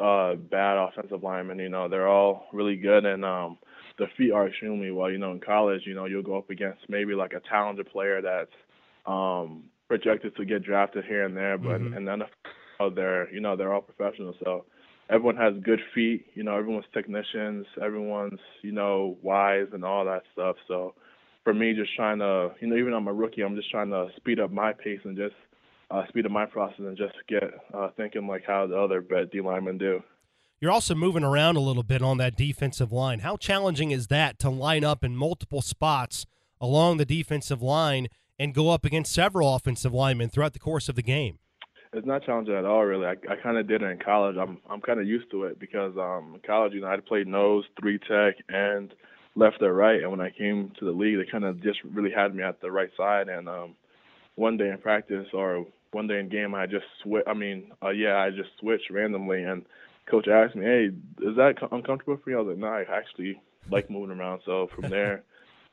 uh, 0.00 0.36
bad 0.36 0.76
offensive 0.78 1.24
linemen. 1.24 1.58
You 1.58 1.68
know, 1.68 1.88
they're 1.88 2.06
all 2.06 2.46
really 2.52 2.76
good, 2.76 3.04
and 3.04 3.24
um, 3.24 3.58
their 3.98 4.10
feet 4.16 4.30
are 4.30 4.46
extremely 4.46 4.92
well. 4.92 5.10
You 5.10 5.18
know, 5.18 5.32
in 5.32 5.40
college, 5.40 5.82
you 5.84 5.94
know, 5.94 6.04
you'll 6.04 6.22
go 6.22 6.38
up 6.38 6.50
against 6.50 6.82
maybe 6.88 7.14
like 7.14 7.32
a 7.32 7.40
talented 7.50 7.90
player 7.90 8.22
that's 8.22 8.52
um, 9.06 9.64
projected 9.88 10.36
to 10.36 10.44
get 10.44 10.62
drafted 10.62 11.06
here 11.06 11.24
and 11.24 11.36
there, 11.36 11.58
but 11.58 11.80
Mhm. 11.80 11.96
in 11.96 12.04
the 12.04 12.12
NFL, 12.12 12.94
they're, 12.94 13.28
you 13.34 13.40
know, 13.40 13.56
they're 13.56 13.72
all 13.74 13.82
professionals. 13.82 14.36
So 14.44 14.64
everyone 15.10 15.36
has 15.38 15.54
good 15.64 15.80
feet. 15.92 16.26
You 16.34 16.44
know, 16.44 16.56
everyone's 16.56 16.86
technicians. 16.94 17.66
Everyone's, 17.82 18.40
you 18.62 18.70
know, 18.70 19.18
wise 19.22 19.66
and 19.72 19.84
all 19.84 20.04
that 20.04 20.22
stuff. 20.34 20.56
So 20.68 20.94
for 21.44 21.54
me, 21.54 21.74
just 21.74 21.94
trying 21.96 22.18
to, 22.18 22.50
you 22.60 22.68
know, 22.68 22.76
even 22.76 22.92
I'm 22.92 23.08
a 23.08 23.12
rookie, 23.12 23.42
I'm 23.42 23.56
just 23.56 23.70
trying 23.70 23.90
to 23.90 24.08
speed 24.16 24.40
up 24.40 24.50
my 24.50 24.72
pace 24.72 25.00
and 25.04 25.16
just 25.16 25.34
uh, 25.90 26.06
speed 26.08 26.26
up 26.26 26.32
my 26.32 26.46
process 26.46 26.78
and 26.78 26.96
just 26.96 27.14
get 27.28 27.44
uh, 27.74 27.88
thinking 27.96 28.26
like 28.26 28.44
how 28.46 28.66
the 28.66 28.78
other 28.78 29.00
bet 29.00 29.30
D 29.30 29.40
linemen 29.40 29.78
do. 29.78 30.02
You're 30.60 30.70
also 30.70 30.94
moving 30.94 31.24
around 31.24 31.56
a 31.56 31.60
little 31.60 31.82
bit 31.82 32.02
on 32.02 32.18
that 32.18 32.36
defensive 32.36 32.92
line. 32.92 33.18
How 33.18 33.36
challenging 33.36 33.90
is 33.90 34.06
that 34.06 34.38
to 34.38 34.50
line 34.50 34.84
up 34.84 35.02
in 35.02 35.16
multiple 35.16 35.60
spots 35.60 36.24
along 36.60 36.98
the 36.98 37.04
defensive 37.04 37.60
line 37.60 38.06
and 38.38 38.54
go 38.54 38.70
up 38.70 38.84
against 38.84 39.12
several 39.12 39.54
offensive 39.56 39.92
linemen 39.92 40.28
throughout 40.28 40.52
the 40.52 40.60
course 40.60 40.88
of 40.88 40.94
the 40.94 41.02
game? 41.02 41.38
It's 41.92 42.06
not 42.06 42.24
challenging 42.24 42.54
at 42.54 42.64
all, 42.64 42.84
really. 42.84 43.06
I, 43.06 43.16
I 43.28 43.36
kind 43.42 43.58
of 43.58 43.66
did 43.66 43.82
it 43.82 43.86
in 43.86 43.98
college. 43.98 44.36
I'm 44.40 44.58
I'm 44.70 44.80
kind 44.80 44.98
of 44.98 45.06
used 45.06 45.30
to 45.32 45.44
it 45.44 45.58
because 45.58 45.94
um, 45.98 46.32
in 46.34 46.40
college, 46.46 46.72
you 46.72 46.80
know, 46.80 46.86
I 46.86 46.96
played 47.06 47.26
nose, 47.26 47.64
three 47.78 47.98
tech, 47.98 48.36
and 48.48 48.94
left 49.34 49.62
or 49.62 49.72
right. 49.72 50.02
And 50.02 50.10
when 50.10 50.20
I 50.20 50.30
came 50.30 50.72
to 50.78 50.84
the 50.84 50.90
league, 50.90 51.18
they 51.18 51.30
kind 51.30 51.44
of 51.44 51.62
just 51.62 51.78
really 51.84 52.10
had 52.10 52.34
me 52.34 52.42
at 52.42 52.60
the 52.60 52.70
right 52.70 52.90
side. 52.96 53.28
And 53.28 53.48
um, 53.48 53.74
one 54.36 54.56
day 54.56 54.70
in 54.70 54.78
practice 54.78 55.26
or 55.32 55.66
one 55.92 56.06
day 56.06 56.18
in 56.18 56.28
game, 56.28 56.54
I 56.54 56.66
just 56.66 56.84
switch. 57.02 57.24
I 57.26 57.34
mean, 57.34 57.72
uh, 57.82 57.90
yeah, 57.90 58.16
I 58.16 58.30
just 58.30 58.50
switched 58.60 58.90
randomly, 58.90 59.42
and 59.42 59.64
coach 60.10 60.26
asked 60.28 60.56
me, 60.56 60.64
"Hey, 60.64 60.90
is 61.20 61.36
that 61.36 61.60
co- 61.60 61.68
uncomfortable 61.70 62.18
for 62.22 62.30
you?" 62.30 62.38
I 62.38 62.40
was 62.40 62.48
like, 62.48 62.58
"No, 62.58 62.66
I 62.66 62.84
actually 62.90 63.40
like 63.70 63.90
moving 63.90 64.16
around." 64.16 64.40
So 64.44 64.68
from 64.74 64.88
there, 64.88 65.22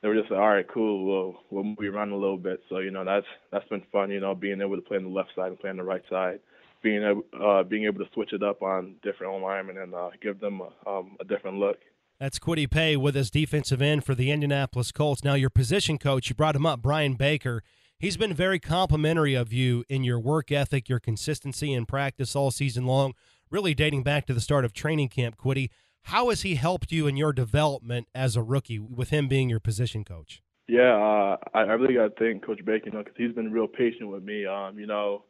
they 0.01 0.09
were 0.09 0.15
just 0.15 0.29
like, 0.29 0.39
"All 0.39 0.49
right, 0.49 0.67
cool. 0.67 1.05
We'll 1.05 1.39
we'll 1.49 1.63
move 1.63 1.95
around 1.95 2.11
a 2.11 2.17
little 2.17 2.37
bit." 2.37 2.61
So 2.69 2.79
you 2.79 2.91
know, 2.91 3.05
that's 3.05 3.25
that's 3.51 3.67
been 3.69 3.83
fun. 3.91 4.11
You 4.11 4.19
know, 4.19 4.35
being 4.35 4.61
able 4.61 4.75
to 4.75 4.81
play 4.81 4.97
on 4.97 5.03
the 5.03 5.09
left 5.09 5.29
side 5.35 5.47
and 5.47 5.59
play 5.59 5.69
on 5.69 5.77
the 5.77 5.83
right 5.83 6.03
side, 6.09 6.41
being 6.83 7.23
uh, 7.41 7.63
being 7.63 7.85
able 7.85 8.03
to 8.03 8.11
switch 8.13 8.33
it 8.33 8.43
up 8.43 8.61
on 8.61 8.95
different 9.03 9.33
alignment 9.33 9.79
and 9.79 9.93
uh, 9.93 10.09
give 10.21 10.39
them 10.41 10.61
a, 10.61 10.89
um, 10.89 11.15
a 11.21 11.23
different 11.23 11.57
look. 11.57 11.77
That's 12.19 12.37
Kwity 12.37 12.69
Paye 12.69 12.97
with 12.97 13.15
us, 13.15 13.29
defensive 13.29 13.81
end 13.81 14.03
for 14.03 14.13
the 14.13 14.29
Indianapolis 14.29 14.91
Colts. 14.91 15.23
Now, 15.23 15.35
your 15.35 15.49
position 15.49 15.97
coach, 15.97 16.27
you 16.27 16.35
brought 16.35 16.55
him 16.55 16.65
up, 16.65 16.81
Brian 16.81 17.13
Baker. 17.13 17.63
He's 17.97 18.17
been 18.17 18.33
very 18.33 18.59
complimentary 18.59 19.35
of 19.35 19.53
you 19.53 19.85
in 19.87 20.03
your 20.03 20.19
work 20.19 20.51
ethic, 20.51 20.89
your 20.89 20.99
consistency 20.99 21.71
in 21.71 21.85
practice 21.85 22.35
all 22.35 22.51
season 22.51 22.85
long, 22.85 23.13
really 23.49 23.73
dating 23.73 24.03
back 24.03 24.25
to 24.25 24.33
the 24.33 24.41
start 24.41 24.65
of 24.65 24.73
training 24.73 25.07
camp, 25.07 25.37
Kwity. 25.37 25.69
How 26.03 26.27
has 26.27 26.41
he 26.41 26.55
helped 26.55 26.91
you 26.91 27.07
in 27.07 27.15
your 27.15 27.31
development 27.31 28.09
as 28.13 28.35
a 28.35 28.43
rookie 28.43 28.79
with 28.79 29.11
him 29.11 29.29
being 29.29 29.49
your 29.49 29.61
position 29.61 30.03
coach? 30.03 30.41
Yeah, 30.67 30.95
uh, 30.95 31.37
I, 31.53 31.59
I 31.61 31.73
really 31.75 31.93
got 31.93 32.17
to 32.17 32.19
thank 32.19 32.45
Coach 32.45 32.65
Baker, 32.65 32.87
you 32.87 32.91
know, 32.91 32.99
because 32.99 33.15
he's 33.15 33.31
been 33.31 33.49
real 33.49 33.67
patient 33.67 34.09
with 34.09 34.23
me. 34.23 34.45
Um, 34.45 34.77
you 34.77 34.87
know, 34.87 35.23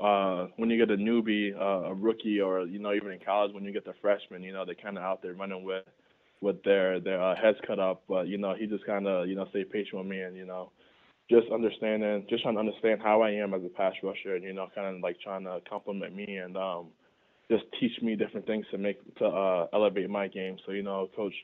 uh, 0.00 0.48
when 0.56 0.70
you 0.70 0.76
get 0.76 0.92
a 0.92 0.96
newbie, 0.96 1.54
uh, 1.56 1.90
a 1.90 1.94
rookie, 1.94 2.40
or 2.40 2.66
you 2.66 2.80
know, 2.80 2.92
even 2.94 3.12
in 3.12 3.20
college, 3.24 3.54
when 3.54 3.64
you 3.64 3.72
get 3.72 3.84
the 3.84 3.94
freshman, 4.02 4.42
you 4.42 4.52
know, 4.52 4.64
they're 4.64 4.74
kind 4.74 4.98
of 4.98 5.04
out 5.04 5.22
there 5.22 5.34
running 5.34 5.62
with 5.62 5.84
with 6.42 6.62
their 6.64 7.00
their 7.00 7.22
uh, 7.22 7.34
heads 7.34 7.58
cut 7.66 7.78
up. 7.78 8.02
But 8.08 8.28
you 8.28 8.36
know, 8.36 8.54
he 8.58 8.66
just 8.66 8.84
kind 8.84 9.06
of 9.06 9.28
you 9.28 9.34
know 9.34 9.46
stay 9.50 9.64
patient 9.64 9.94
with 9.94 10.06
me, 10.06 10.20
and 10.20 10.36
you 10.36 10.44
know, 10.44 10.70
just 11.30 11.46
understanding, 11.52 12.26
just 12.28 12.42
trying 12.42 12.54
to 12.54 12.60
understand 12.60 13.00
how 13.02 13.22
I 13.22 13.30
am 13.30 13.54
as 13.54 13.62
a 13.64 13.68
pass 13.68 13.94
rusher, 14.02 14.34
and 14.34 14.44
you 14.44 14.52
know, 14.52 14.68
kind 14.74 14.94
of 14.94 15.00
like 15.02 15.18
trying 15.20 15.44
to 15.44 15.60
compliment 15.68 16.14
me 16.14 16.36
and 16.36 16.56
um, 16.56 16.88
just 17.50 17.64
teach 17.80 17.92
me 18.02 18.16
different 18.16 18.46
things 18.46 18.66
to 18.70 18.78
make 18.78 18.98
to 19.16 19.24
uh, 19.24 19.66
elevate 19.72 20.10
my 20.10 20.28
game. 20.28 20.56
So 20.66 20.72
you 20.72 20.82
know, 20.82 21.08
coach 21.16 21.34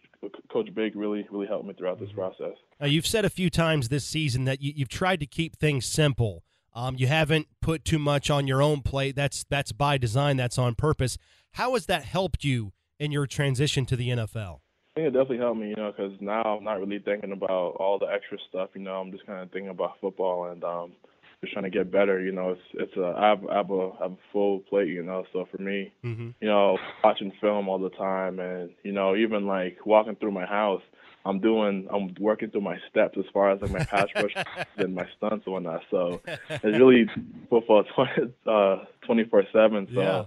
Coach 0.52 0.68
Big 0.74 0.96
really 0.96 1.26
really 1.30 1.46
helped 1.46 1.66
me 1.66 1.74
throughout 1.78 2.00
this 2.00 2.08
mm-hmm. 2.10 2.18
process. 2.18 2.56
Now, 2.80 2.86
you've 2.86 3.06
said 3.06 3.24
a 3.24 3.30
few 3.30 3.50
times 3.50 3.88
this 3.88 4.04
season 4.04 4.44
that 4.44 4.60
you, 4.60 4.72
have 4.80 4.88
tried 4.88 5.20
to 5.20 5.26
keep 5.26 5.56
things 5.56 5.86
simple. 5.86 6.44
Um, 6.74 6.94
you 6.96 7.06
haven't 7.08 7.48
put 7.60 7.84
too 7.84 7.98
much 7.98 8.30
on 8.30 8.46
your 8.46 8.62
own 8.62 8.82
plate. 8.82 9.16
That's 9.16 9.44
that's 9.48 9.72
by 9.72 9.96
design. 9.96 10.36
That's 10.36 10.58
on 10.58 10.74
purpose. 10.74 11.18
How 11.52 11.74
has 11.74 11.86
that 11.86 12.04
helped 12.04 12.44
you 12.44 12.72
in 12.98 13.12
your 13.12 13.26
transition 13.26 13.86
to 13.86 13.96
the 13.96 14.10
NFL? 14.10 14.60
I 14.98 15.00
think 15.00 15.14
it 15.14 15.18
definitely 15.18 15.38
helped 15.38 15.60
me, 15.60 15.68
you 15.68 15.76
know, 15.76 15.92
because 15.96 16.12
now 16.20 16.42
I'm 16.42 16.64
not 16.64 16.80
really 16.80 16.98
thinking 16.98 17.30
about 17.30 17.76
all 17.78 18.00
the 18.00 18.06
extra 18.06 18.36
stuff. 18.48 18.70
You 18.74 18.80
know, 18.80 18.94
I'm 18.94 19.12
just 19.12 19.24
kind 19.26 19.40
of 19.40 19.52
thinking 19.52 19.70
about 19.70 20.00
football 20.00 20.50
and 20.50 20.64
um, 20.64 20.92
just 21.40 21.52
trying 21.52 21.66
to 21.66 21.70
get 21.70 21.92
better. 21.92 22.20
You 22.20 22.32
know, 22.32 22.50
it's 22.50 22.60
it's 22.74 22.96
a 22.96 23.14
I 23.16 23.28
have, 23.28 23.46
I 23.48 23.56
have 23.58 23.70
a 23.70 23.90
I 24.00 24.02
have 24.02 24.12
a 24.12 24.32
full 24.32 24.58
plate. 24.58 24.88
You 24.88 25.04
know, 25.04 25.24
so 25.32 25.46
for 25.52 25.62
me, 25.62 25.92
mm-hmm. 26.04 26.30
you 26.40 26.48
know, 26.48 26.78
watching 27.04 27.32
film 27.40 27.68
all 27.68 27.78
the 27.78 27.90
time 27.90 28.40
and 28.40 28.70
you 28.82 28.90
know 28.90 29.14
even 29.14 29.46
like 29.46 29.86
walking 29.86 30.16
through 30.16 30.32
my 30.32 30.46
house, 30.46 30.82
I'm 31.24 31.38
doing 31.38 31.86
I'm 31.94 32.12
working 32.18 32.50
through 32.50 32.62
my 32.62 32.78
steps 32.90 33.16
as 33.16 33.26
far 33.32 33.52
as 33.52 33.62
like 33.62 33.70
my 33.70 33.84
pass 33.84 34.08
rush 34.16 34.34
and 34.78 34.96
my 34.96 35.06
stunts 35.16 35.46
and 35.46 35.52
whatnot. 35.52 35.82
So 35.92 36.20
it's 36.26 36.64
really 36.64 37.06
football 37.48 37.84
twenty 39.06 39.24
four 39.26 39.44
seven. 39.52 39.86
So. 39.94 40.00
Yeah. 40.00 40.24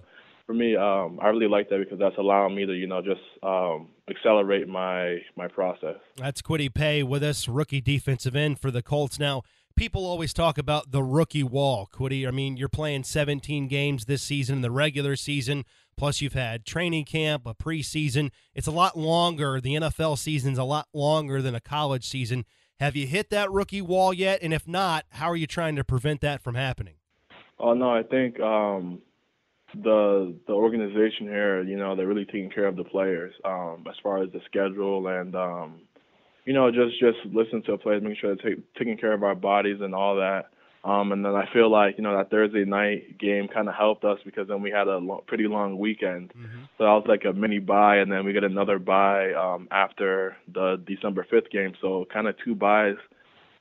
For 0.51 0.55
me, 0.57 0.75
um, 0.75 1.17
I 1.21 1.29
really 1.29 1.47
like 1.47 1.69
that 1.69 1.79
because 1.79 1.97
that's 1.97 2.17
allowing 2.17 2.53
me 2.53 2.65
to, 2.65 2.73
you 2.73 2.85
know, 2.85 3.01
just 3.01 3.21
um, 3.41 3.87
accelerate 4.09 4.67
my 4.67 5.19
my 5.37 5.47
process. 5.47 5.95
That's 6.17 6.41
Kwity 6.41 6.73
Paye 6.73 7.03
with 7.03 7.23
us, 7.23 7.47
rookie 7.47 7.79
defensive 7.79 8.35
end 8.35 8.59
for 8.59 8.69
the 8.69 8.81
Colts. 8.81 9.17
Now, 9.17 9.43
people 9.77 10.05
always 10.05 10.33
talk 10.33 10.57
about 10.57 10.91
the 10.91 11.03
rookie 11.03 11.41
wall, 11.41 11.87
Kwity. 11.89 12.27
I 12.27 12.31
mean, 12.31 12.57
you're 12.57 12.67
playing 12.67 13.05
17 13.05 13.69
games 13.69 14.03
this 14.03 14.23
season 14.23 14.57
in 14.57 14.61
the 14.61 14.71
regular 14.71 15.15
season, 15.15 15.63
plus 15.95 16.19
you've 16.19 16.33
had 16.33 16.65
training 16.65 17.05
camp, 17.05 17.47
a 17.47 17.53
preseason. 17.53 18.29
It's 18.53 18.67
a 18.67 18.71
lot 18.71 18.97
longer. 18.97 19.61
The 19.61 19.75
NFL 19.75 20.17
season's 20.17 20.57
a 20.57 20.65
lot 20.65 20.89
longer 20.93 21.41
than 21.41 21.55
a 21.55 21.61
college 21.61 22.05
season. 22.05 22.43
Have 22.81 22.97
you 22.97 23.07
hit 23.07 23.29
that 23.29 23.49
rookie 23.49 23.81
wall 23.81 24.13
yet? 24.13 24.39
And 24.43 24.53
if 24.53 24.67
not, 24.67 25.05
how 25.11 25.31
are 25.31 25.37
you 25.37 25.47
trying 25.47 25.77
to 25.77 25.85
prevent 25.85 26.19
that 26.19 26.41
from 26.41 26.55
happening? 26.55 26.95
Oh 27.57 27.73
no, 27.73 27.89
I 27.89 28.03
think 28.03 28.37
um, 28.41 29.01
the 29.75 30.33
the 30.47 30.53
organization 30.53 31.27
here, 31.27 31.63
you 31.63 31.77
know, 31.77 31.95
they're 31.95 32.07
really 32.07 32.25
taking 32.25 32.49
care 32.49 32.67
of 32.67 32.75
the 32.75 32.83
players 32.83 33.33
um, 33.45 33.85
as 33.89 33.95
far 34.03 34.23
as 34.23 34.31
the 34.31 34.41
schedule 34.47 35.07
and 35.07 35.35
um, 35.35 35.81
you 36.45 36.53
know, 36.53 36.71
just 36.71 36.99
just 36.99 37.17
listen 37.33 37.61
to 37.63 37.73
the 37.73 37.77
players, 37.77 38.01
making 38.01 38.17
sure 38.19 38.35
they're 38.35 38.55
take, 38.55 38.73
taking 38.75 38.97
care 38.97 39.13
of 39.13 39.23
our 39.23 39.35
bodies 39.35 39.77
and 39.81 39.93
all 39.93 40.15
that. 40.15 40.49
Um, 40.83 41.11
and 41.11 41.23
then 41.23 41.35
I 41.35 41.47
feel 41.53 41.69
like 41.69 41.95
you 41.97 42.03
know 42.03 42.17
that 42.17 42.31
Thursday 42.31 42.65
night 42.65 43.19
game 43.19 43.47
kind 43.47 43.69
of 43.69 43.75
helped 43.75 44.03
us 44.03 44.17
because 44.25 44.47
then 44.47 44.61
we 44.63 44.71
had 44.71 44.87
a 44.87 44.97
lo- 44.97 45.23
pretty 45.27 45.47
long 45.47 45.77
weekend. 45.77 46.29
Mm-hmm. 46.29 46.63
So 46.77 46.83
that 46.85 46.91
was 46.91 47.05
like 47.07 47.23
a 47.25 47.33
mini 47.33 47.59
bye, 47.59 47.97
and 47.97 48.11
then 48.11 48.25
we 48.25 48.33
get 48.33 48.43
another 48.43 48.79
bye 48.79 49.33
um, 49.33 49.67
after 49.69 50.35
the 50.51 50.81
December 50.87 51.25
fifth 51.29 51.51
game. 51.51 51.73
So 51.81 52.05
kind 52.11 52.27
of 52.27 52.35
two 52.43 52.55
byes 52.55 52.95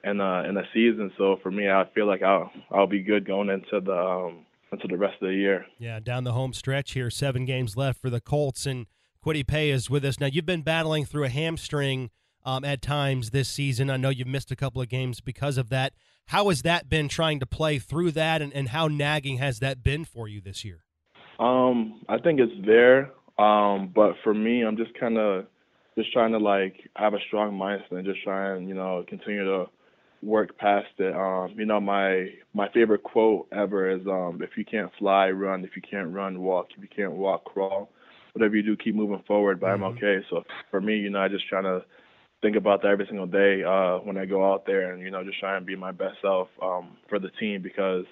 in 0.02 0.19
a 0.21 0.45
in 0.45 0.57
a 0.57 0.62
season. 0.73 1.12
So 1.19 1.38
for 1.43 1.50
me, 1.50 1.69
I 1.69 1.85
feel 1.95 2.07
like 2.07 2.23
I'll 2.23 2.50
I'll 2.71 2.87
be 2.87 3.02
good 3.02 3.26
going 3.26 3.50
into 3.50 3.85
the 3.85 3.93
um, 3.93 4.47
into 4.73 4.87
the 4.89 4.97
rest 4.97 5.17
of 5.21 5.29
the 5.29 5.35
year. 5.35 5.67
Yeah, 5.79 6.00
down 6.00 6.25
the 6.25 6.33
home 6.33 6.53
stretch 6.53 6.93
here, 6.93 7.11
seven 7.11 7.45
games 7.45 7.77
left 7.77 8.00
for 8.00 8.11
the 8.11 8.21
Colts, 8.21 8.67
and 8.67 8.87
Kwity 9.25 9.47
Paye 9.47 9.71
is 9.71 9.91
with 9.91 10.05
us 10.05 10.21
now. 10.21 10.27
You've 10.27 10.47
been 10.47 10.62
battling 10.62 11.05
through 11.05 11.25
a 11.25 11.29
hamstring 11.29 12.11
um, 12.45 12.65
at 12.65 12.81
times 12.81 13.31
this 13.31 13.49
season. 13.49 13.91
I 13.91 13.97
know 13.97 14.09
you've 14.09 14.29
missed 14.29 14.50
a 14.50 14.57
couple 14.57 14.81
of 14.81 14.89
games 14.89 15.21
because 15.21 15.59
of 15.59 15.69
that. 15.71 15.93
How 16.27 16.49
has 16.49 16.62
that 16.62 16.89
been 16.89 17.09
trying 17.09 17.41
to 17.41 17.47
play 17.47 17.79
through 17.79 18.12
that, 18.12 18.41
and, 18.41 18.53
and 18.55 18.69
how 18.69 18.89
nagging 18.89 19.39
has 19.39 19.59
that 19.59 19.83
been 19.83 20.05
for 20.05 20.29
you 20.29 20.41
this 20.41 20.65
year? 20.65 20.85
Um, 21.39 22.03
I 22.09 22.19
think 22.19 22.39
it's 22.39 22.67
there, 22.67 23.12
um, 23.39 23.91
but 23.95 24.12
for 24.23 24.33
me, 24.33 24.62
I'm 24.62 24.77
just 24.77 24.99
kind 24.99 25.19
of 25.19 25.47
just 25.99 26.12
trying 26.12 26.33
to 26.33 26.39
like 26.39 26.77
have 26.97 27.15
a 27.15 27.19
strong 27.27 27.53
mindset 27.53 27.91
and 27.91 28.05
just 28.05 28.23
try 28.23 28.55
and 28.55 28.69
you 28.69 28.75
know 28.75 29.05
continue 29.09 29.45
to 29.45 29.67
work 30.23 30.57
past 30.59 30.89
it. 30.99 31.15
Um, 31.15 31.55
you 31.57 31.67
know, 31.67 31.81
my 31.81 32.29
my 32.55 32.69
favorite 32.71 33.03
quote 33.03 33.49
ever 33.53 33.91
is 33.91 34.07
um, 34.07 34.41
if 34.43 34.50
you 34.57 34.65
can't 34.65 34.91
fly, 34.99 35.31
run. 35.31 35.65
If 35.65 35.71
you 35.77 35.83
can't 35.83 36.12
run, 36.12 36.41
walk. 36.41 36.69
If 36.77 36.83
you 36.83 36.89
can't 36.95 37.12
walk, 37.12 37.45
crawl. 37.45 37.91
Whatever 38.35 38.57
you 38.57 38.62
do, 38.62 38.77
keep 38.77 38.95
moving 38.95 39.23
forward. 39.27 39.61
But 39.61 39.69
mm-hmm. 39.69 39.85
I'm 39.85 39.97
okay. 39.97 40.19
So 40.31 40.45
for 40.71 40.81
me, 40.81 40.97
you 40.99 41.11
know, 41.11 41.21
I 41.21 41.29
just 41.29 41.49
trying 41.49 41.65
to 41.65 41.85
think 42.43 42.57
about 42.57 42.83
that 42.83 42.89
every 42.89 43.07
single 43.07 43.27
day 43.27 43.62
uh, 43.62 43.99
when 43.99 44.17
I 44.17 44.25
go 44.25 44.53
out 44.53 44.67
there 44.67 44.93
and 44.93 45.03
you 45.03 45.11
know 45.11 45.23
just 45.25 45.39
try 45.41 45.57
and 45.57 45.67
be 45.67 45.77
my 45.77 45.93
best 45.93 46.17
self 46.23 46.49
um, 46.62 46.97
for 47.09 47.19
the 47.19 47.31
team 47.39 47.62
because 47.62 48.05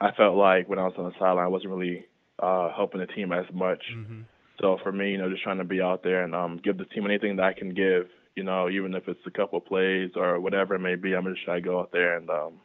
I 0.00 0.12
felt 0.12 0.36
like 0.36 0.68
when 0.68 0.78
I 0.78 0.84
was 0.84 0.94
on 0.98 1.04
the 1.04 1.12
sideline 1.18 1.44
I 1.44 1.48
wasn't 1.48 1.72
really 1.72 2.06
uh, 2.38 2.70
helping 2.74 3.00
the 3.00 3.06
team 3.06 3.32
as 3.32 3.44
much. 3.52 3.82
Mm-hmm. 3.94 4.20
So 4.60 4.78
for 4.82 4.92
me, 4.92 5.10
you 5.10 5.18
know, 5.18 5.30
just 5.30 5.42
trying 5.42 5.58
to 5.58 5.64
be 5.64 5.82
out 5.82 6.02
there 6.02 6.24
and 6.24 6.34
um, 6.34 6.60
give 6.62 6.78
the 6.78 6.86
team 6.86 7.04
anything 7.04 7.36
that 7.36 7.44
I 7.44 7.52
can 7.52 7.74
give. 7.74 8.08
You 8.36 8.44
know, 8.44 8.68
even 8.68 8.94
if 8.94 9.08
it's 9.08 9.20
a 9.26 9.30
couple 9.30 9.58
of 9.58 9.64
plays 9.64 10.10
or 10.14 10.38
whatever 10.40 10.74
it 10.74 10.80
may 10.80 10.94
be, 10.94 11.14
I'm 11.14 11.24
just 11.24 11.44
trying 11.44 11.62
to 11.62 11.68
go 11.68 11.80
out 11.80 11.90
there 11.92 12.16
and 12.18 12.28
um, 12.30 12.60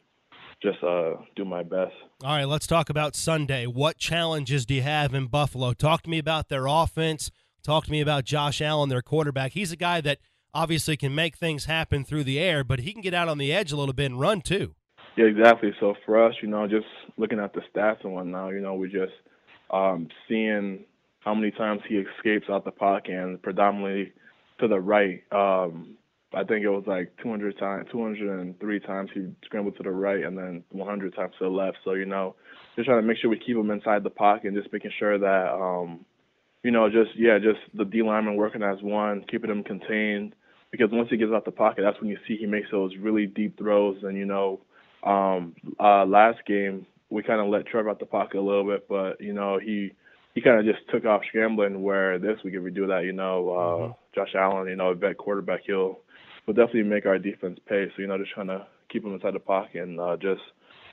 just 0.62 0.84
uh, 0.84 1.13
do 1.36 1.46
my 1.46 1.63
best. 1.63 1.94
All 2.24 2.36
right, 2.36 2.46
let's 2.46 2.68
talk 2.68 2.90
about 2.90 3.16
Sunday. 3.16 3.66
What 3.66 3.98
challenges 3.98 4.66
do 4.66 4.74
you 4.74 4.82
have 4.84 5.13
in 5.13 5.28
Buffalo? 5.28 5.74
Talk 5.74 6.04
to 6.04 6.10
me 6.10 6.20
about 6.20 6.50
their 6.50 6.68
offense. 6.68 7.32
Talk 7.63 7.86
to 7.86 7.92
me 7.92 8.01
about 8.01 8.25
Josh 8.25 8.62
Allen, 8.62 8.90
their 8.90 9.01
quarterback. 9.01 9.54
He's 9.54 9.72
a 9.72 9.78
guy 9.78 10.01
that– 10.01 10.20
obviously 10.54 10.98
can 10.98 11.16
make 11.16 11.38
things 11.38 11.66
happen 11.66 12.04
through 12.04 12.24
the 12.24 12.40
air, 12.40 12.63
but 12.63 12.80
he 12.80 12.94
can 12.94 13.01
get 13.01 13.13
out 13.13 13.28
on 13.28 13.38
the 13.38 13.54
edge 13.54 13.72
a 13.72 13.78
little 13.78 13.94
bit 13.94 14.12
and 14.12 14.20
run 14.20 14.42
too. 14.42 14.75
Yeah, 15.18 15.25
exactly. 15.25 15.74
So 15.80 15.96
for 16.06 16.24
us, 16.25 16.36
you 16.42 16.48
know, 16.48 16.68
just 16.68 16.88
looking 17.18 17.40
at 17.40 17.54
the 17.54 17.62
stats 17.74 18.04
and 18.04 18.13
whatnot, 18.13 18.54
you 18.54 18.62
know, 18.62 18.75
we're 18.75 18.88
just 18.88 19.13
um, 19.70 20.08
seeing 20.28 20.86
how 21.20 21.34
many 21.34 21.51
times 21.51 21.82
he 21.88 21.96
escapes 21.96 22.48
out 22.50 22.66
the 22.66 22.72
pocket 22.72 23.13
and 23.13 23.42
predominantly 23.42 24.13
to 24.62 24.68
the 24.68 24.80
right. 24.80 25.22
Um, 25.32 25.98
I 26.34 26.46
think 26.46 26.63
it 26.63 26.70
was 26.70 26.86
like 26.88 27.12
200 27.22 27.58
times, 27.60 27.88
203 27.91 28.80
times 28.80 29.10
he 29.13 29.27
scrambled 29.44 29.75
to 29.77 29.84
the 29.84 29.91
right, 29.91 30.24
and 30.24 30.38
then 30.38 30.63
100 30.72 31.13
times 31.13 31.34
to 31.39 31.46
the 31.46 31.50
left. 31.50 31.77
So 31.84 31.94
you 31.94 32.06
know, 32.06 32.36
just 32.75 32.88
trying 32.88 33.01
to 33.01 33.08
make 33.08 33.18
sure 33.18 33.30
we 33.30 33.39
keep 33.39 33.58
him 33.58 33.70
inside 33.70 34.03
the 34.03 34.10
pocket 34.10 34.48
and 34.48 34.58
just 34.58 34.72
making 34.72 34.91
sure 34.98 35.18
that, 35.20 35.53
um, 35.53 36.06
you 36.63 36.72
know, 36.72 36.89
just 36.89 37.12
yeah, 37.18 37.38
just 37.38 37.60
the 37.74 37.84
D 37.84 38.01
lineman 38.01 38.38
working 38.38 38.63
as 38.63 38.82
one, 38.82 39.25
keeping 39.30 39.50
him 39.50 39.63
contained, 39.63 40.34
because 40.72 40.89
once 40.91 41.10
he 41.10 41.18
gets 41.18 41.34
out 41.34 41.44
the 41.44 41.51
pocket, 41.51 41.82
that's 41.82 42.00
when 42.00 42.10
you 42.10 42.18
see 42.27 42.38
he 42.38 42.46
makes 42.46 42.72
those 42.72 42.96
really 42.98 43.25
deep 43.25 43.58
throws. 43.58 43.98
And 44.03 44.18
you 44.18 44.25
know, 44.25 44.62
um, 45.03 45.53
uh, 45.80 46.06
last 46.06 46.39
game 46.48 46.86
we 47.12 47.22
kind 47.22 47.41
of 47.41 47.48
let 47.48 47.68
Trevor 47.68 47.89
out 47.89 48.00
the 48.00 48.06
pocket 48.06 48.39
a 48.39 48.41
little 48.41 48.65
bit, 48.65 48.88
but 48.88 49.22
you 49.22 49.34
know 49.34 49.60
he 49.60 49.91
he 50.34 50.41
kind 50.41 50.58
of 50.58 50.65
just 50.65 50.88
took 50.89 51.06
off 51.06 51.22
scrambling. 51.27 51.84
Where 51.84 52.18
this 52.18 52.39
week, 52.44 52.56
if 52.56 52.63
we 52.63 52.72
do 52.72 52.88
that, 52.88 53.03
you 53.03 53.12
know, 53.12 53.50
uh, 53.50 53.53
mm-hmm. 53.53 53.91
Josh 54.13 54.36
Allen, 54.36 54.68
you 54.68 54.75
know, 54.75 54.89
a 54.89 54.96
vet 54.96 55.18
quarterback, 55.18 55.62
he'll 55.65 56.00
will 56.48 56.53
definitely 56.53 56.84
make 56.84 57.06
our 57.06 57.20
defense 57.20 57.60
pay. 57.68 57.88
So 57.96 58.01
you 58.01 58.08
know, 58.08 58.18
just 58.18 58.32
trying 58.32 58.48
to 58.48 58.65
keep 58.91 59.03
him 59.03 59.13
inside 59.13 59.36
the 59.36 59.39
pocket 59.39 59.84
and 59.84 60.00
uh, 60.00 60.18
just 60.18 60.41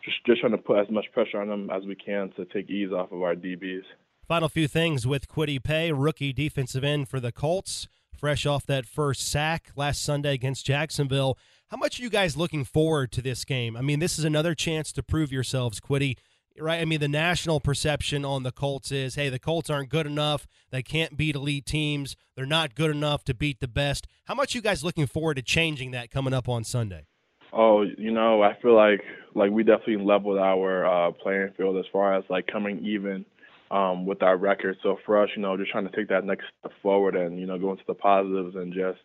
just 0.05 0.25
just 0.27 0.41
trying 0.41 0.53
to 0.53 0.59
put 0.59 0.79
as 0.79 0.91
much 0.91 1.07
pressure 1.13 1.41
on 1.41 1.49
them 1.49 1.71
as 1.71 1.85
we 1.85 1.95
can 1.95 2.31
to 2.37 2.45
take 2.47 2.71
ease 2.71 2.93
off 2.93 3.13
of 3.13 3.23
our 3.23 3.35
DBs. 3.35 3.85
Final 4.27 4.49
few 4.49 4.69
things 4.69 5.07
with 5.07 5.27
Kwity 5.27 5.63
Paye, 5.63 5.91
rookie 5.91 6.33
defensive 6.33 6.85
end 6.85 7.09
for 7.09 7.19
the 7.19 7.33
Colts 7.33 7.89
fresh 8.19 8.45
off 8.45 8.67
that 8.67 8.85
first 8.85 9.31
sack 9.31 9.71
last 9.77 10.03
Sunday 10.03 10.35
against 10.35 10.67
Jacksonville. 10.67 11.39
How 11.69 11.77
much 11.77 11.99
are 11.99 12.03
you 12.03 12.11
guys 12.11 12.37
looking 12.37 12.65
forward 12.65 13.13
to 13.13 13.23
this 13.23 13.45
game? 13.45 13.77
I 13.77 13.81
mean, 13.81 14.01
this 14.01 14.19
is 14.19 14.25
another 14.25 14.55
chance 14.55 14.91
to 14.93 15.03
prove 15.03 15.31
yourselves, 15.31 15.81
Kwity. 15.81 16.17
Right? 16.61 16.81
I 16.81 16.85
mean, 16.85 17.01
the 17.01 17.09
national 17.09 17.61
perception 17.61 18.25
on 18.25 18.43
the 18.43 18.53
Colts 18.53 18.93
is, 18.93 19.15
hey, 19.15 19.29
the 19.29 19.39
Colts 19.39 19.71
aren't 19.71 19.89
good 19.89 20.07
enough. 20.07 20.47
They 20.71 20.83
can't 20.83 21.17
beat 21.17 21.35
elite 21.35 21.67
teams. 21.67 22.17
They're 22.37 22.47
not 22.47 22.75
good 22.75 22.91
enough 22.91 23.25
to 23.25 23.35
beat 23.35 23.61
the 23.61 23.69
best. 23.69 24.07
How 24.25 24.35
much 24.35 24.55
you 24.55 24.61
guys 24.61 24.85
looking 24.85 25.07
forward 25.07 25.35
to 25.35 25.43
changing 25.43 25.93
that 25.93 26.11
coming 26.11 26.35
up 26.35 26.49
on 26.49 26.65
Sunday? 26.65 27.07
Oh, 27.53 27.83
you 27.83 28.11
know, 28.11 28.43
I 28.43 28.57
feel 28.61 28.75
like 28.75 29.01
like 29.35 29.51
we 29.51 29.63
definitely 29.63 30.05
leveled 30.05 30.39
our 30.39 30.85
uh, 30.85 31.13
playing 31.13 31.53
field 31.57 31.77
as 31.79 31.85
far 31.93 32.15
as 32.15 32.25
like 32.29 32.47
coming 32.47 32.85
even 32.85 33.25
um, 33.71 34.07
with 34.07 34.23
our 34.23 34.37
record. 34.37 34.77
So 34.83 34.99
for 35.05 35.23
us, 35.23 35.31
you 35.37 35.43
know, 35.43 35.57
just 35.57 35.71
trying 35.71 35.89
to 35.89 35.97
take 35.97 36.09
that 36.09 36.25
next 36.25 36.45
step 36.61 36.73
forward 36.83 37.17
and 37.17 37.39
you 37.39 37.47
know 37.47 37.59
go 37.59 37.71
into 37.71 37.85
the 37.87 37.95
positives 37.95 38.57
and 38.57 38.73
just 38.73 38.99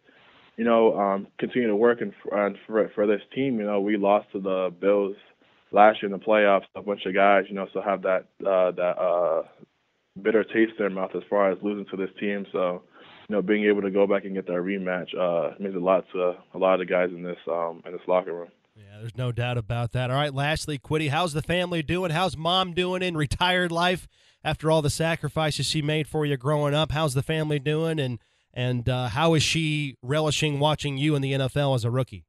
you 0.57 0.65
know 0.65 0.97
um, 0.99 1.27
continue 1.39 1.67
to 1.67 1.75
work 1.75 2.01
and, 2.01 2.13
and 2.31 2.57
for 2.65 2.89
for 2.95 3.07
this 3.07 3.21
team. 3.33 3.59
You 3.59 3.65
know, 3.65 3.79
we 3.79 3.97
lost 3.97 4.31
to 4.33 4.39
the 4.39 4.73
Bills 4.79 5.15
last 5.73 6.01
year 6.01 6.11
in 6.11 6.17
the 6.17 6.25
playoffs. 6.25 6.63
A 6.75 6.81
bunch 6.81 7.05
of 7.05 7.13
guys, 7.13 7.43
you 7.49 7.55
know, 7.55 7.67
still 7.69 7.81
have 7.81 8.01
that 8.03 8.27
uh, 8.45 8.71
that 8.71 8.97
uh, 8.97 9.43
bitter 10.21 10.43
taste 10.43 10.71
in 10.71 10.77
their 10.79 10.89
mouth 10.89 11.11
as 11.15 11.23
far 11.29 11.51
as 11.51 11.57
losing 11.61 11.85
to 11.91 11.97
this 11.97 12.09
team. 12.19 12.45
So 12.51 12.83
you 13.27 13.35
know, 13.35 13.41
being 13.41 13.65
able 13.65 13.81
to 13.81 13.91
go 13.91 14.07
back 14.07 14.25
and 14.25 14.33
get 14.33 14.47
that 14.47 14.53
rematch 14.53 15.17
uh, 15.17 15.55
means 15.59 15.75
a 15.75 15.79
lot 15.79 16.05
to 16.13 16.35
a 16.53 16.57
lot 16.57 16.73
of 16.73 16.79
the 16.79 16.85
guys 16.85 17.09
in 17.09 17.23
this 17.23 17.37
um, 17.47 17.81
in 17.85 17.91
this 17.91 18.01
locker 18.07 18.33
room. 18.33 18.49
Yeah, 18.75 18.99
there's 18.99 19.17
no 19.17 19.31
doubt 19.31 19.57
about 19.57 19.91
that. 19.91 20.09
All 20.09 20.15
right, 20.15 20.33
lastly, 20.33 20.79
Kwity, 20.79 21.09
how's 21.09 21.33
the 21.33 21.43
family 21.43 21.83
doing? 21.83 22.09
How's 22.09 22.35
mom 22.35 22.73
doing 22.73 23.03
in 23.03 23.15
retired 23.15 23.71
life? 23.71 24.07
after 24.43 24.69
all 24.69 24.81
the 24.81 24.89
sacrifices 24.89 25.65
she 25.65 25.81
made 25.81 26.07
for 26.07 26.25
you 26.25 26.37
growing 26.37 26.73
up. 26.73 26.91
How's 26.91 27.13
the 27.13 27.23
family 27.23 27.59
doing, 27.59 27.99
and 27.99 28.19
and 28.53 28.87
uh, 28.87 29.07
how 29.07 29.33
is 29.33 29.43
she 29.43 29.95
relishing 30.03 30.59
watching 30.59 30.97
you 30.97 31.15
in 31.15 31.21
the 31.21 31.33
NFL 31.33 31.75
as 31.75 31.85
a 31.85 31.91
rookie? 31.91 32.25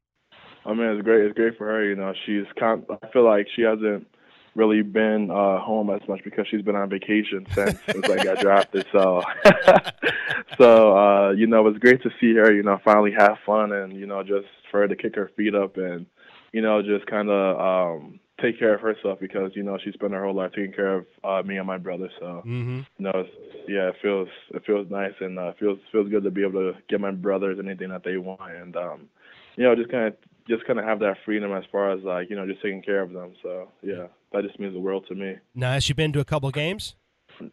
I 0.67 0.73
mean, 0.73 0.87
it's 0.87 1.03
great. 1.03 1.25
It's 1.27 1.37
great 1.37 1.59
for 1.59 1.67
her. 1.67 1.85
You 1.85 1.97
know, 1.97 2.13
she's 2.25 2.45
kind. 2.59 2.85
I 3.03 3.09
feel 3.09 3.25
like 3.25 3.47
she 3.55 3.63
hasn't 3.63 4.07
really 4.55 4.83
been 4.83 5.31
uh, 5.31 5.59
home 5.59 5.91
as 5.91 6.01
much 6.09 6.23
because 6.25 6.47
she's 6.49 6.63
been 6.63 6.77
on 6.77 6.89
vacation 6.89 7.47
since 7.55 7.79
since 7.87 8.09
I 8.09 8.23
got 8.23 8.39
drafted. 8.39 8.87
So, 8.93 9.23
so 10.59 10.97
uh, 10.97 11.31
you 11.33 11.47
know, 11.47 11.61
it 11.61 11.71
was 11.73 11.79
great 11.79 12.03
to 12.03 12.11
see 12.21 12.35
her. 12.35 12.53
You 12.53 12.63
know, 12.63 12.79
finally 12.85 13.13
have 13.19 13.39
fun 13.45 13.73
and 13.73 13.93
you 13.93 14.07
know, 14.07 14.23
just 14.23 14.47
for 14.71 14.81
her 14.81 14.89
to 14.89 14.97
kick 14.97 15.17
her 15.17 15.31
feet 15.37 15.55
up 15.55 15.77
and 15.77 16.07
you 16.53 16.63
know, 16.63 16.83
just 16.83 17.07
kind 17.07 17.29
of 17.31 17.61
um, 17.61 18.21
take 18.41 18.59
care 18.59 18.75
of 18.75 18.81
herself 18.81 19.19
because 19.21 19.51
you 19.55 19.63
know 19.63 19.79
she 19.83 19.91
spent 19.93 20.13
her 20.13 20.25
whole 20.25 20.35
life 20.35 20.53
taking 20.55 20.73
care 20.73 20.99
of 20.99 21.07
uh, 21.25 21.43
me 21.45 21.57
and 21.57 21.67
my 21.67 21.79
brother. 21.79 22.09
So, 22.21 22.27
mm-hmm. 22.47 22.81
you 22.99 23.05
know, 23.05 23.25
yeah, 23.67 23.89
it 23.89 23.97
feels 24.01 24.29
it 24.51 24.63
feels 24.65 24.89
nice 24.91 25.15
and 25.21 25.39
uh, 25.39 25.53
feels 25.59 25.79
feels 25.91 26.09
good 26.09 26.23
to 26.23 26.31
be 26.31 26.43
able 26.43 26.73
to 26.73 26.79
get 26.89 27.01
my 27.01 27.11
brothers 27.11 27.59
anything 27.59 27.89
that 27.91 28.05
they 28.05 28.17
want 28.17 28.53
and 28.53 28.77
um, 28.77 29.09
you 29.57 29.65
know, 29.65 29.75
just 29.75 29.91
kind 29.91 30.07
of 30.07 30.17
just 30.49 30.67
kind 30.67 30.79
of 30.79 30.85
have 30.85 31.01
that 31.01 31.17
freedom 31.25 31.53
as 31.53 31.65
far 31.73 31.91
as 31.91 32.03
like 32.03 32.31
you 32.31 32.37
know 32.37 32.47
just 32.47 32.63
taking 32.63 32.83
care 32.83 33.01
of 33.03 33.13
them. 33.13 33.35
So 33.43 33.69
yeah, 33.83 34.07
that 34.33 34.45
just 34.45 34.59
means 34.59 34.75
the 34.75 34.81
world 34.81 35.07
to 35.09 35.15
me. 35.15 35.37
Now, 35.55 35.73
has 35.73 35.85
she 35.85 35.93
been 35.93 36.13
to 36.13 36.21
a 36.21 36.25
couple 36.25 36.51
games? 36.51 36.97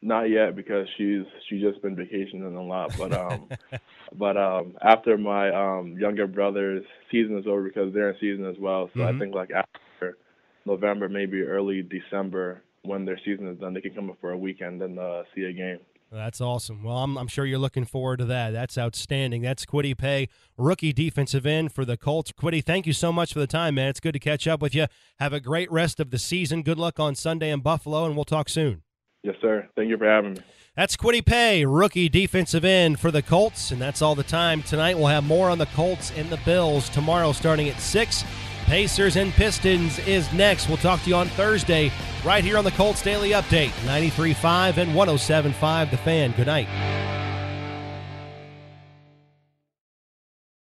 Not 0.02 0.30
yet 0.30 0.56
because 0.56 0.88
she's 0.98 1.24
she's 1.50 1.62
just 1.62 1.82
been 1.82 1.96
vacationing 1.96 2.56
a 2.56 2.64
lot. 2.64 2.96
But 2.98 3.14
um, 3.14 3.50
but 4.18 4.38
um, 4.38 4.78
after 4.82 5.18
my 5.18 5.50
um 5.50 5.98
younger 5.98 6.28
brother's 6.28 6.86
season 7.12 7.38
is 7.38 7.48
over 7.48 7.64
because 7.64 7.94
they're 7.94 8.12
in 8.12 8.18
season 8.20 8.46
as 8.46 8.58
well. 8.60 8.90
So 8.94 9.00
mm-hmm. 9.00 9.16
I 9.16 9.20
think 9.20 9.34
like 9.34 9.50
after 9.52 10.18
November, 10.66 11.10
maybe 11.10 11.42
early 11.42 11.82
December, 11.82 12.62
when 12.84 13.06
their 13.06 13.20
season 13.26 13.48
is 13.48 13.60
done, 13.60 13.74
they 13.74 13.82
can 13.82 13.94
come 13.94 14.10
up 14.10 14.18
for 14.22 14.32
a 14.32 14.38
weekend 14.38 14.82
and 14.82 15.00
uh, 15.00 15.24
see 15.34 15.44
a 15.44 15.54
game. 15.54 15.80
That's 16.12 16.42
awesome. 16.42 16.84
Well, 16.84 16.98
I'm, 16.98 17.18
I'm, 17.18 17.30
sure 17.30 17.46
you're 17.46 17.58
looking 17.58 17.86
forward 17.86 18.18
to 18.18 18.26
that. 18.26 18.52
That's 18.52 18.78
outstanding. 18.78 19.44
That's 19.44 19.66
Kwity 19.66 19.98
Paye, 19.98 20.28
rookie 20.58 20.92
defensive 20.92 21.46
end 21.46 21.72
for 21.72 21.86
the 21.86 21.96
Colts. 21.96 22.34
Kwity, 22.34 22.62
thank 22.62 22.86
you 22.86 22.92
so 22.92 23.14
much 23.14 23.32
for 23.32 23.40
the 23.40 23.48
time, 23.48 23.76
man. 23.76 23.88
It's 23.88 24.02
good 24.02 24.12
to 24.12 24.20
catch 24.20 24.46
up 24.46 24.62
with 24.62 24.76
you. 24.76 24.88
Have 25.20 25.32
a 25.32 25.40
great 25.40 25.72
rest 25.72 26.02
of 26.02 26.12
the 26.12 26.20
season. 26.20 26.64
Good 26.64 26.78
luck 26.78 27.00
on 27.00 27.16
Sunday 27.16 27.50
in 27.50 27.62
Buffalo, 27.62 28.06
and 28.06 28.16
we'll 28.16 28.26
talk 28.26 28.50
soon. 28.50 28.84
Yes, 29.24 29.36
sir. 29.42 29.70
Thank 29.78 29.90
you 29.90 29.98
for 29.98 30.06
having 30.06 30.34
me. 30.34 30.42
That's 30.76 30.98
Kwity 30.98 31.26
Paye, 31.26 31.64
rookie 31.64 32.10
defensive 32.10 32.66
end 32.66 33.00
for 33.00 33.10
the 33.10 33.22
Colts, 33.22 33.72
and 33.72 33.82
that's 33.82 34.02
all 34.02 34.16
the 34.16 34.24
time 34.24 34.64
tonight. 34.64 34.98
We'll 34.98 35.08
have 35.08 35.24
more 35.24 35.50
on 35.50 35.60
the 35.60 35.66
Colts 35.68 36.12
and 36.18 36.30
the 36.30 36.40
Bills 36.44 36.90
tomorrow 36.90 37.32
starting 37.32 37.70
at 37.70 37.80
6. 37.80 38.26
Pacers 38.72 39.18
and 39.18 39.34
Pistons 39.34 40.00
is 40.08 40.32
next. 40.32 40.70
We'll 40.70 40.78
talk 40.78 41.04
to 41.04 41.10
you 41.10 41.16
on 41.18 41.28
Thursday 41.28 41.92
right 42.24 42.42
here 42.42 42.58
on 42.58 42.64
the 42.64 42.72
Colts 42.72 43.02
Daily 43.02 43.32
Update, 43.32 43.72
93.5 43.86 44.78
and 44.78 44.92
107.5 44.94 45.92
The 45.92 45.98
Fan. 45.98 46.32
Good 46.32 46.48
night. 46.48 47.21